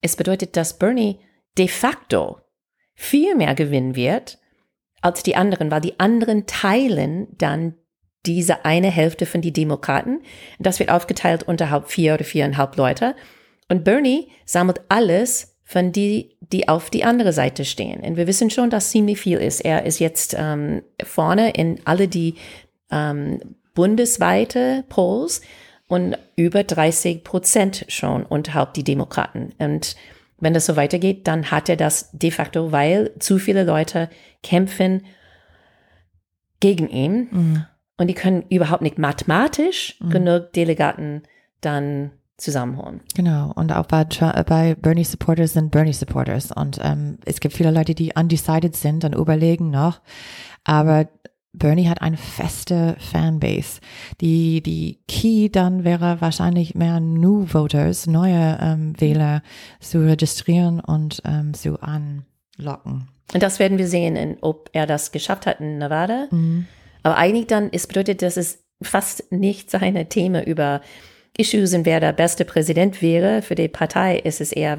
Es 0.00 0.16
bedeutet, 0.16 0.56
dass 0.56 0.78
Bernie 0.78 1.20
de 1.58 1.68
facto 1.68 2.38
viel 2.94 3.34
mehr 3.34 3.54
gewinnen 3.54 3.94
wird 3.94 4.38
als 5.02 5.22
die 5.22 5.36
anderen, 5.36 5.70
weil 5.70 5.80
die 5.80 5.98
anderen 5.98 6.46
teilen 6.46 7.28
dann 7.38 7.74
diese 8.26 8.64
eine 8.64 8.90
Hälfte 8.90 9.24
von 9.24 9.40
die 9.40 9.52
Demokraten. 9.52 10.20
Das 10.58 10.78
wird 10.78 10.90
aufgeteilt 10.90 11.42
unter 11.44 11.82
vier 11.82 12.14
oder 12.14 12.24
viereinhalb 12.24 12.76
Leute. 12.76 13.14
Und 13.70 13.84
Bernie 13.84 14.28
sammelt 14.44 14.80
alles 14.88 15.56
von 15.62 15.92
die, 15.92 16.36
die 16.40 16.68
auf 16.68 16.90
die 16.90 17.04
andere 17.04 17.32
Seite 17.32 17.64
stehen. 17.64 18.00
Und 18.00 18.16
wir 18.16 18.26
wissen 18.26 18.50
schon, 18.50 18.68
dass 18.68 18.90
ziemlich 18.90 19.20
viel 19.20 19.38
ist. 19.38 19.60
Er 19.60 19.86
ist 19.86 20.00
jetzt 20.00 20.34
ähm, 20.36 20.82
vorne 21.04 21.50
in 21.52 21.78
alle 21.84 22.08
die 22.08 22.34
ähm, 22.90 23.40
bundesweite 23.72 24.84
Polls 24.88 25.40
und 25.86 26.18
über 26.34 26.64
30 26.64 27.22
Prozent 27.22 27.84
schon 27.86 28.26
unterhalb 28.26 28.74
die 28.74 28.82
Demokraten. 28.82 29.54
Und 29.58 29.94
wenn 30.40 30.54
das 30.54 30.66
so 30.66 30.74
weitergeht, 30.74 31.28
dann 31.28 31.52
hat 31.52 31.68
er 31.68 31.76
das 31.76 32.10
de 32.10 32.32
facto, 32.32 32.72
weil 32.72 33.12
zu 33.20 33.38
viele 33.38 33.62
Leute 33.62 34.10
kämpfen 34.42 35.04
gegen 36.58 36.88
ihn. 36.88 37.28
Mhm. 37.30 37.66
Und 37.96 38.08
die 38.08 38.14
können 38.14 38.44
überhaupt 38.48 38.82
nicht 38.82 38.98
mathematisch 38.98 39.96
mhm. 40.00 40.10
genug 40.10 40.52
Delegaten 40.54 41.22
dann 41.60 42.10
zusammenholen. 42.40 43.00
Genau. 43.14 43.52
Und 43.54 43.72
auch 43.72 43.86
bei, 43.86 44.04
bei 44.04 44.74
Bernie 44.74 45.04
Supporters 45.04 45.52
sind 45.52 45.70
Bernie 45.70 45.92
Supporters. 45.92 46.52
Und 46.52 46.78
ähm, 46.82 47.18
es 47.24 47.40
gibt 47.40 47.54
viele 47.54 47.70
Leute, 47.70 47.94
die 47.94 48.12
undecided 48.14 48.74
sind 48.74 49.04
und 49.04 49.14
überlegen 49.14 49.70
noch. 49.70 50.00
Aber 50.64 51.08
Bernie 51.52 51.88
hat 51.88 52.00
eine 52.00 52.16
feste 52.16 52.96
Fanbase. 52.98 53.80
Die, 54.20 54.62
die 54.62 55.00
Key 55.08 55.48
dann 55.50 55.84
wäre 55.84 56.20
wahrscheinlich 56.20 56.74
mehr 56.74 57.00
New 57.00 57.46
Voters, 57.52 58.06
neue 58.06 58.58
ähm, 58.60 59.00
Wähler 59.00 59.42
zu 59.80 60.04
registrieren 60.04 60.80
und 60.80 61.22
ähm, 61.24 61.54
zu 61.54 61.80
anlocken. 61.80 63.08
Und 63.32 63.42
das 63.42 63.58
werden 63.58 63.78
wir 63.78 63.88
sehen, 63.88 64.36
ob 64.40 64.70
er 64.72 64.86
das 64.86 65.12
geschafft 65.12 65.46
hat 65.46 65.60
in 65.60 65.78
Nevada. 65.78 66.26
Mhm. 66.30 66.66
Aber 67.02 67.16
eigentlich 67.16 67.46
dann, 67.46 67.68
es 67.72 67.86
bedeutet, 67.86 68.22
dass 68.22 68.36
es 68.36 68.64
fast 68.82 69.30
nicht 69.32 69.70
seine 69.70 70.08
Themen 70.08 70.44
über 70.44 70.80
Issues 71.36 71.72
wer 71.72 72.00
der 72.00 72.12
beste 72.12 72.44
Präsident 72.44 73.02
wäre. 73.02 73.42
Für 73.42 73.54
die 73.54 73.68
Partei 73.68 74.18
ist 74.18 74.40
es 74.40 74.52
eher, 74.52 74.78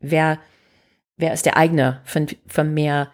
wer, 0.00 0.38
wer 1.16 1.32
ist 1.32 1.46
der 1.46 1.56
Eigner 1.56 2.00
für, 2.04 2.26
für 2.46 2.64
mehr 2.64 3.08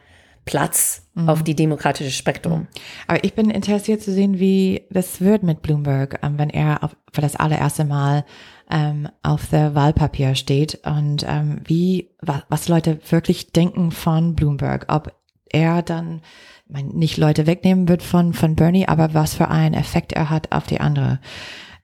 Platz 0.47 1.03
mhm. 1.15 1.29
auf 1.29 1.43
die 1.43 1.57
demokratische 1.57 2.13
Spektrum. 2.13 2.61
Mhm. 2.61 2.67
Aber 3.09 3.25
ich 3.25 3.35
bin 3.35 3.51
interessiert 3.51 4.01
zu 4.01 4.13
sehen, 4.13 4.39
wie 4.39 4.87
das 4.91 5.21
wird 5.21 5.43
mit 5.43 5.61
Bloomberg, 5.61 6.21
ähm, 6.23 6.39
wenn 6.39 6.51
er 6.51 6.83
auf, 6.83 6.97
für 7.13 7.21
das 7.21 7.37
allererste 7.37 7.85
Mal 7.85 8.25
ähm, 8.71 9.09
auf 9.23 9.49
der 9.51 9.75
Wahlpapier 9.75 10.35
steht 10.37 10.81
und 10.87 11.25
ähm, 11.29 11.61
wie 11.65 12.11
was, 12.21 12.43
was 12.49 12.69
Leute 12.69 12.99
wirklich 13.11 13.53
denken 13.53 13.91
von 13.91 14.35
Bloomberg, 14.35 14.87
ob 14.89 15.13
er 15.51 15.83
dann 15.83 16.23
ich 16.67 16.73
meine, 16.73 16.89
nicht 16.91 17.17
Leute 17.17 17.47
wegnehmen 17.47 17.89
wird 17.89 18.03
von 18.03 18.33
von 18.33 18.57
Bernie, 18.57 18.89
aber 18.89 19.15
was 19.15 19.35
für 19.35 19.49
einen 19.49 19.75
Effekt 19.75 20.13
er 20.13 20.31
hat 20.31 20.53
auf 20.53 20.67
die 20.67 20.81
andere. 20.81 21.21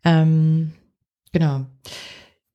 Ähm, 0.05 0.73
genau. 1.33 1.67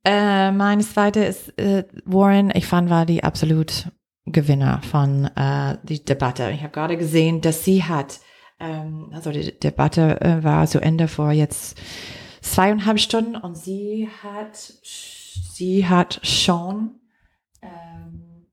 Äh, 0.03 0.51
mein 0.51 0.81
zweite 0.81 1.23
ist 1.23 1.57
äh, 1.59 1.85
Warren. 2.05 2.51
Ich 2.55 2.65
fand 2.65 2.89
war 2.89 3.05
die 3.05 3.23
absolut 3.23 3.91
Gewinner 4.25 4.81
von 4.83 5.25
äh, 5.35 5.77
die 5.83 6.03
Debatte. 6.03 6.51
Ich 6.51 6.61
habe 6.61 6.71
gerade 6.71 6.97
gesehen, 6.97 7.41
dass 7.41 7.63
sie 7.63 7.83
hat, 7.83 8.19
ähm, 8.59 9.09
also 9.13 9.31
die 9.31 9.57
Debatte 9.57 10.19
äh, 10.21 10.43
war 10.43 10.67
zu 10.67 10.79
Ende 10.79 11.07
vor 11.07 11.31
jetzt 11.31 11.79
zweieinhalb 12.41 12.99
Stunden 12.99 13.35
und 13.35 13.57
sie 13.57 14.09
hat, 14.23 14.55
sie 14.55 15.87
hat 15.87 16.19
schon 16.23 16.99
ähm, 17.61 18.47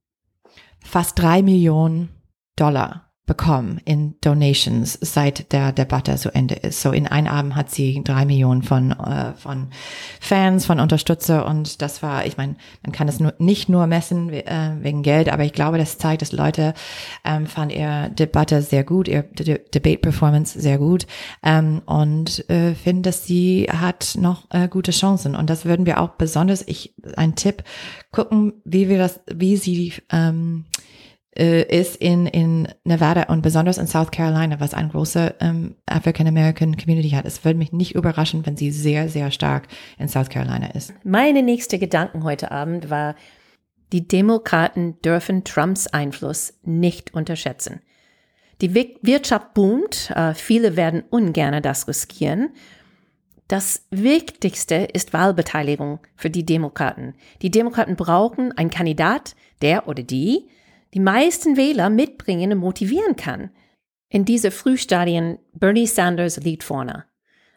fast 0.83 1.19
drei 1.19 1.43
Millionen 1.43 2.09
Dollar 2.57 3.13
bekommen 3.27 3.81
in 3.87 4.17
Donations, 4.21 4.99
seit 5.01 5.51
der 5.53 5.73
Debatte 5.73 6.17
zu 6.17 6.35
Ende 6.35 6.57
ist. 6.57 6.83
So 6.83 6.93
in 6.93 7.07
einem 7.07 7.29
Abend 7.29 7.57
hat 7.57 7.71
sie 7.71 8.03
drei 8.05 8.27
Millionen 8.27 8.63
von 8.63 8.93
äh, 8.93 9.33
von 9.35 9.69
Fans, 10.21 10.67
von 10.67 10.79
Unterstützer 10.79 11.47
und 11.47 11.81
das 11.81 12.03
war, 12.03 12.27
ich 12.27 12.37
meine, 12.37 12.57
man 12.83 12.93
kann 12.93 13.09
es 13.09 13.21
nur, 13.21 13.33
nicht 13.39 13.71
nur 13.71 13.87
messen 13.87 14.31
äh, 14.31 14.77
wegen 14.81 15.03
Geld, 15.03 15.33
aber 15.33 15.45
ich 15.45 15.55
glaube, 15.55 15.79
das 15.79 15.97
zeigt, 15.97 16.21
dass 16.21 16.33
Leute 16.33 16.75
ähm, 17.25 17.47
fanden 17.47 17.79
ihre 17.79 18.11
Debatte 18.11 18.61
sehr 18.61 18.85
gut, 18.85 19.09
ihr 19.09 19.23
De 19.23 19.59
Debate 19.73 20.01
Performance 20.01 20.61
sehr 20.61 20.77
gut 20.77 21.07
ähm, 21.43 21.81
und 21.87 22.49
äh, 22.51 22.75
finden, 22.75 23.05
dass 23.05 23.25
sie 23.25 23.69
hat 23.71 24.17
noch 24.21 24.51
äh, 24.51 24.69
gute 24.69 24.91
Chancen 24.91 25.35
und 25.35 25.49
das 25.49 25.65
würden 25.65 25.87
wir 25.87 26.01
auch 26.01 26.11
besonders, 26.11 26.63
ich 26.67 26.95
ein 27.17 27.37
Tipp 27.37 27.65
gucken, 28.13 28.53
wie 28.65 28.91
wir 28.91 28.99
das, 28.99 29.21
wie 29.33 29.57
sie 29.57 29.95
ähm, 30.13 30.67
äh, 30.73 30.85
ist 31.42 31.97
in, 31.97 32.27
in 32.27 32.68
Nevada 32.85 33.25
und 33.25 33.42
besonders 33.42 33.79
in 33.79 33.87
South 33.87 34.11
Carolina, 34.11 34.61
was 34.61 34.75
eine 34.75 34.88
große 34.88 35.35
ähm, 35.40 35.75
African 35.87 36.27
American 36.27 36.77
Community 36.77 37.11
hat. 37.11 37.25
Es 37.25 37.44
würde 37.44 37.59
mich 37.59 37.73
nicht 37.73 37.94
überraschen, 37.94 38.47
wenn 38.47 38.57
sie 38.57 38.70
sehr, 38.70 39.09
sehr 39.09 39.31
stark 39.31 39.66
in 39.99 40.09
South 40.09 40.29
Carolina 40.29 40.68
ist. 40.75 40.94
Meine 41.05 41.42
nächste 41.42 41.79
Gedanken 41.79 42.23
heute 42.23 42.53
Abend 42.53 42.88
war, 42.88 43.16
die 43.92 44.07
Demokraten 44.07 45.01
dürfen 45.03 45.44
Trumps 45.44 45.87
Einfluss 45.88 46.55
nicht 46.62 47.14
unterschätzen. 47.14 47.81
Die 48.61 48.75
Wirtschaft 48.75 49.55
boomt, 49.55 50.12
äh, 50.14 50.35
viele 50.35 50.77
werden 50.77 51.03
ungern 51.11 51.61
das 51.62 51.88
riskieren. 51.88 52.51
Das 53.49 53.87
Wichtigste 53.90 54.77
ist 54.92 55.12
Wahlbeteiligung 55.12 55.99
für 56.16 56.31
die 56.31 56.47
Demokraten. 56.47 57.14
Die 57.42 57.51
Demokraten 57.51 57.97
brauchen 57.97 58.53
einen 58.53 58.70
Kandidat, 58.70 59.37
der 59.61 59.87
oder 59.87 60.03
die 60.03 60.49
die 60.95 61.01
meisten 61.01 61.57
Wähler 61.57 61.91
mitbringen 61.91 62.53
und 62.53 62.59
motivieren 62.59 63.17
kann. 63.17 63.51
In 64.09 64.25
diese 64.25 64.51
Frühstadien 64.51 65.39
Bernie 65.53 65.89
Sanders 65.89 66.37
liegt 66.39 66.63
vorne. 66.63 67.05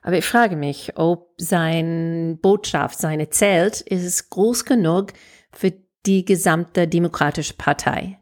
Aber 0.02 0.18
ich 0.18 0.26
frage 0.26 0.56
mich, 0.56 0.94
ob 0.96 1.34
sein 1.38 2.40
Botschaft, 2.42 2.98
seine 2.98 3.30
Zelt, 3.30 3.82
ist 3.82 4.30
groß 4.30 4.66
genug 4.66 5.14
für 5.52 5.74
die 6.06 6.26
gesamte 6.26 6.88
Demokratische 6.88 7.54
Partei. 7.54 8.18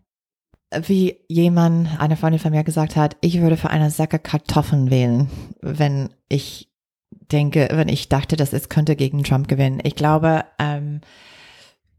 Wie 0.75 1.19
jemand, 1.29 2.01
eine 2.01 2.17
Freundin 2.17 2.39
von 2.39 2.51
mir 2.51 2.63
gesagt 2.63 2.95
hat, 2.95 3.15
ich 3.21 3.39
würde 3.39 3.55
für 3.55 3.69
eine 3.69 3.91
Säcke 3.91 4.19
Kartoffeln 4.19 4.89
wählen, 4.89 5.29
wenn 5.61 6.09
ich 6.27 6.71
denke, 7.31 7.69
wenn 7.71 7.87
ich 7.87 8.09
dachte, 8.09 8.35
dass 8.35 8.51
es 8.51 8.67
könnte 8.67 8.95
gegen 8.95 9.23
Trump 9.23 9.47
gewinnen. 9.47 9.79
Ich 9.83 9.95
glaube, 9.95 10.43
ähm, 10.59 11.01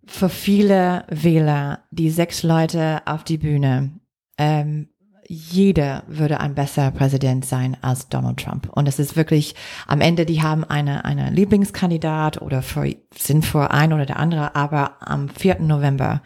für 0.07 0.29
viele 0.29 1.05
Wähler 1.09 1.81
die 1.91 2.11
sechs 2.11 2.43
Leute 2.43 3.03
auf 3.07 3.25
die 3.25 3.39
Bühne, 3.39 3.91
ähm, 4.39 4.89
jeder 5.29 6.05
würde 6.07 6.39
ein 6.39 6.55
besserer 6.55 6.93
Präsident 6.93 7.45
sein 7.45 7.77
als 7.83 8.09
Donald 8.09 8.39
Trump. 8.39 8.69
Und 8.73 8.87
es 8.87 9.01
ist 9.01 9.17
wirklich, 9.17 9.57
am 9.87 10.01
Ende, 10.01 10.25
die 10.25 10.43
haben 10.43 10.63
eine, 10.63 11.05
eine 11.05 11.31
Lieblingskandidat 11.31 12.41
oder 12.41 12.63
für, 12.63 12.95
sind 13.17 13.45
für 13.45 13.73
ein 13.73 13.93
oder 13.93 14.07
der 14.07 14.19
andere, 14.19 14.55
aber 14.55 14.97
am 15.01 15.29
4. 15.29 15.61
November, 15.61 16.23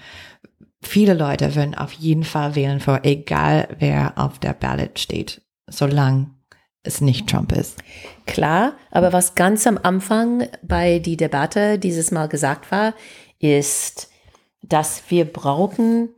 viele 0.82 1.14
Leute 1.14 1.54
würden 1.54 1.74
auf 1.74 1.92
jeden 1.92 2.24
Fall 2.24 2.54
wählen 2.54 2.80
für 2.80 3.02
egal 3.04 3.68
wer 3.78 4.18
auf 4.18 4.38
der 4.38 4.52
Ballot 4.52 4.98
steht, 4.98 5.42
solange 5.66 6.30
es 6.82 7.00
nicht 7.00 7.28
Trump 7.28 7.52
ist. 7.52 7.82
Klar, 8.26 8.72
aber 8.90 9.12
was 9.12 9.34
ganz 9.34 9.66
am 9.66 9.78
Anfang 9.82 10.48
bei 10.62 10.98
die 10.98 11.16
Debatte 11.16 11.78
dieses 11.78 12.10
Mal 12.10 12.28
gesagt 12.28 12.70
war, 12.70 12.94
ist, 13.40 14.08
dass 14.62 15.02
wir 15.08 15.24
brauchen 15.24 16.10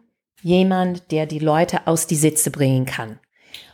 jemand, 0.42 1.10
der 1.10 1.26
die 1.26 1.38
Leute 1.38 1.86
aus 1.86 2.06
die 2.06 2.16
Sitze 2.16 2.50
bringen 2.50 2.84
kann. 2.84 3.18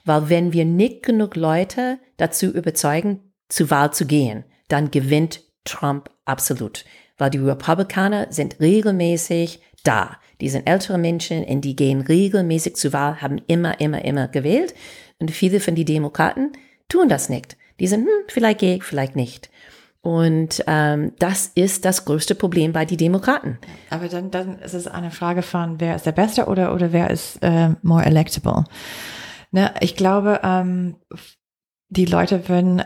Weil 0.04 0.28
wenn 0.28 0.52
wir 0.52 0.64
nicht 0.64 1.02
genug 1.02 1.34
Leute 1.36 1.98
dazu 2.16 2.46
überzeugen, 2.46 3.32
zu 3.48 3.70
Wahl 3.70 3.92
zu 3.92 4.06
gehen, 4.06 4.44
dann 4.68 4.90
gewinnt 4.90 5.42
Trump 5.64 6.10
absolut. 6.24 6.84
Weil 7.16 7.30
die 7.30 7.38
Republikaner 7.38 8.28
sind 8.30 8.60
regelmäßig 8.60 9.60
da. 9.82 10.18
Die 10.40 10.48
sind 10.48 10.68
ältere 10.68 10.98
Menschen 10.98 11.44
und 11.44 11.62
die 11.62 11.74
gehen 11.74 12.02
regelmäßig 12.02 12.76
zu 12.76 12.92
Wahl, 12.92 13.20
haben 13.20 13.40
immer, 13.48 13.80
immer, 13.80 14.04
immer 14.04 14.28
gewählt. 14.28 14.74
Und 15.18 15.30
viele 15.30 15.60
von 15.60 15.74
den 15.74 15.86
Demokraten 15.86 16.52
tun 16.88 17.08
das 17.08 17.28
nicht. 17.28 17.56
Die 17.80 17.86
sind, 17.86 18.06
hm, 18.06 18.24
vielleicht 18.28 18.60
gehe 18.60 18.76
ich, 18.76 18.84
vielleicht 18.84 19.16
nicht. 19.16 19.50
Und 20.08 20.64
ähm, 20.66 21.12
das 21.18 21.48
ist 21.54 21.84
das 21.84 22.06
größte 22.06 22.34
Problem 22.34 22.72
bei 22.72 22.86
den 22.86 22.96
Demokraten. 22.96 23.58
Aber 23.90 24.08
dann, 24.08 24.30
dann 24.30 24.58
ist 24.60 24.72
es 24.72 24.86
eine 24.86 25.10
Frage 25.10 25.42
von, 25.42 25.80
wer 25.80 25.96
ist 25.96 26.06
der 26.06 26.12
Beste 26.12 26.46
oder, 26.46 26.74
oder 26.74 26.94
wer 26.94 27.10
ist 27.10 27.36
äh, 27.42 27.74
more 27.82 28.06
electable? 28.06 28.64
Ne, 29.50 29.74
ich 29.80 29.96
glaube, 29.96 30.40
ähm, 30.42 30.96
die 31.90 32.06
Leute 32.06 32.48
würden, 32.48 32.82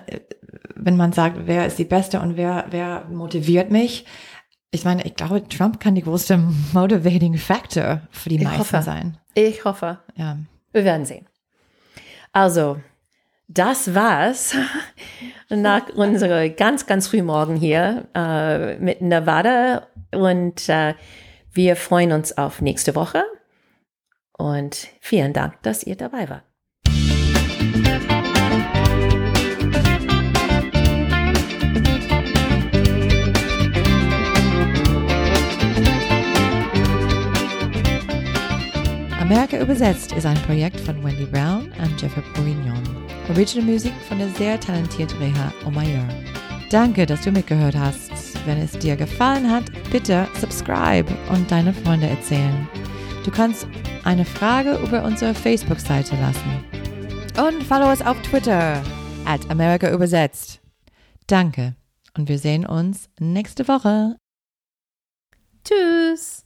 wenn 0.74 0.96
man 0.96 1.12
sagt, 1.12 1.42
wer 1.44 1.64
ist 1.64 1.78
die 1.78 1.84
Beste 1.84 2.18
und 2.18 2.36
wer, 2.36 2.66
wer 2.70 3.04
motiviert 3.04 3.70
mich, 3.70 4.04
ich 4.72 4.84
meine, 4.84 5.06
ich 5.06 5.14
glaube, 5.14 5.46
Trump 5.46 5.78
kann 5.78 5.94
die 5.94 6.02
größte 6.02 6.42
motivating 6.72 7.38
Factor 7.38 8.00
für 8.10 8.30
die 8.30 8.36
ich 8.36 8.42
meisten 8.42 8.58
hoffe. 8.58 8.82
sein. 8.82 9.16
Ich 9.34 9.64
hoffe. 9.64 10.00
Ja. 10.16 10.38
Wir 10.72 10.82
werden 10.82 11.06
sehen. 11.06 11.28
Also, 12.32 12.80
das 13.54 13.94
war's 13.94 14.54
nach 15.48 15.88
unserer 15.90 16.48
ganz, 16.48 16.86
ganz 16.86 17.08
früh 17.08 17.22
Morgen 17.22 17.56
hier 17.56 18.06
äh, 18.14 18.76
mit 18.76 19.00
Nevada. 19.02 19.86
Und 20.14 20.68
äh, 20.68 20.94
wir 21.52 21.76
freuen 21.76 22.12
uns 22.12 22.36
auf 22.36 22.60
nächste 22.60 22.94
Woche. 22.94 23.24
Und 24.36 24.88
vielen 25.00 25.32
Dank, 25.32 25.62
dass 25.62 25.84
ihr 25.84 25.96
dabei 25.96 26.28
wart. 26.28 26.44
Amerika 39.20 39.58
übersetzt 39.60 40.12
ist 40.12 40.26
ein 40.26 40.36
Projekt 40.42 40.80
von 40.80 41.02
Wendy 41.02 41.24
Brown 41.24 41.72
und 41.80 42.02
Jeffrey 42.02 42.22
Bourignon. 42.34 43.01
Original 43.34 43.64
Musik 43.66 43.94
von 44.08 44.18
der 44.18 44.28
sehr 44.30 44.60
talentierten 44.60 45.16
Reha 45.16 45.54
Omayor. 45.64 46.06
Danke, 46.70 47.06
dass 47.06 47.22
du 47.22 47.30
mitgehört 47.30 47.74
hast. 47.74 48.10
Wenn 48.44 48.58
es 48.58 48.72
dir 48.72 48.94
gefallen 48.94 49.50
hat, 49.50 49.64
bitte 49.90 50.28
subscribe 50.38 51.10
und 51.30 51.50
deine 51.50 51.72
Freunde 51.72 52.08
erzählen. 52.08 52.68
Du 53.24 53.30
kannst 53.30 53.66
eine 54.04 54.26
Frage 54.26 54.76
über 54.84 55.02
unsere 55.02 55.34
Facebook-Seite 55.34 56.14
lassen. 56.16 56.64
Und 57.38 57.62
follow 57.62 57.90
uns 57.90 58.02
auf 58.02 58.20
Twitter 58.20 58.82
at 59.24 59.50
America 59.50 59.90
übersetzt. 59.90 60.60
Danke 61.26 61.74
und 62.14 62.28
wir 62.28 62.38
sehen 62.38 62.66
uns 62.66 63.08
nächste 63.18 63.66
Woche. 63.66 64.16
Tschüss. 65.64 66.44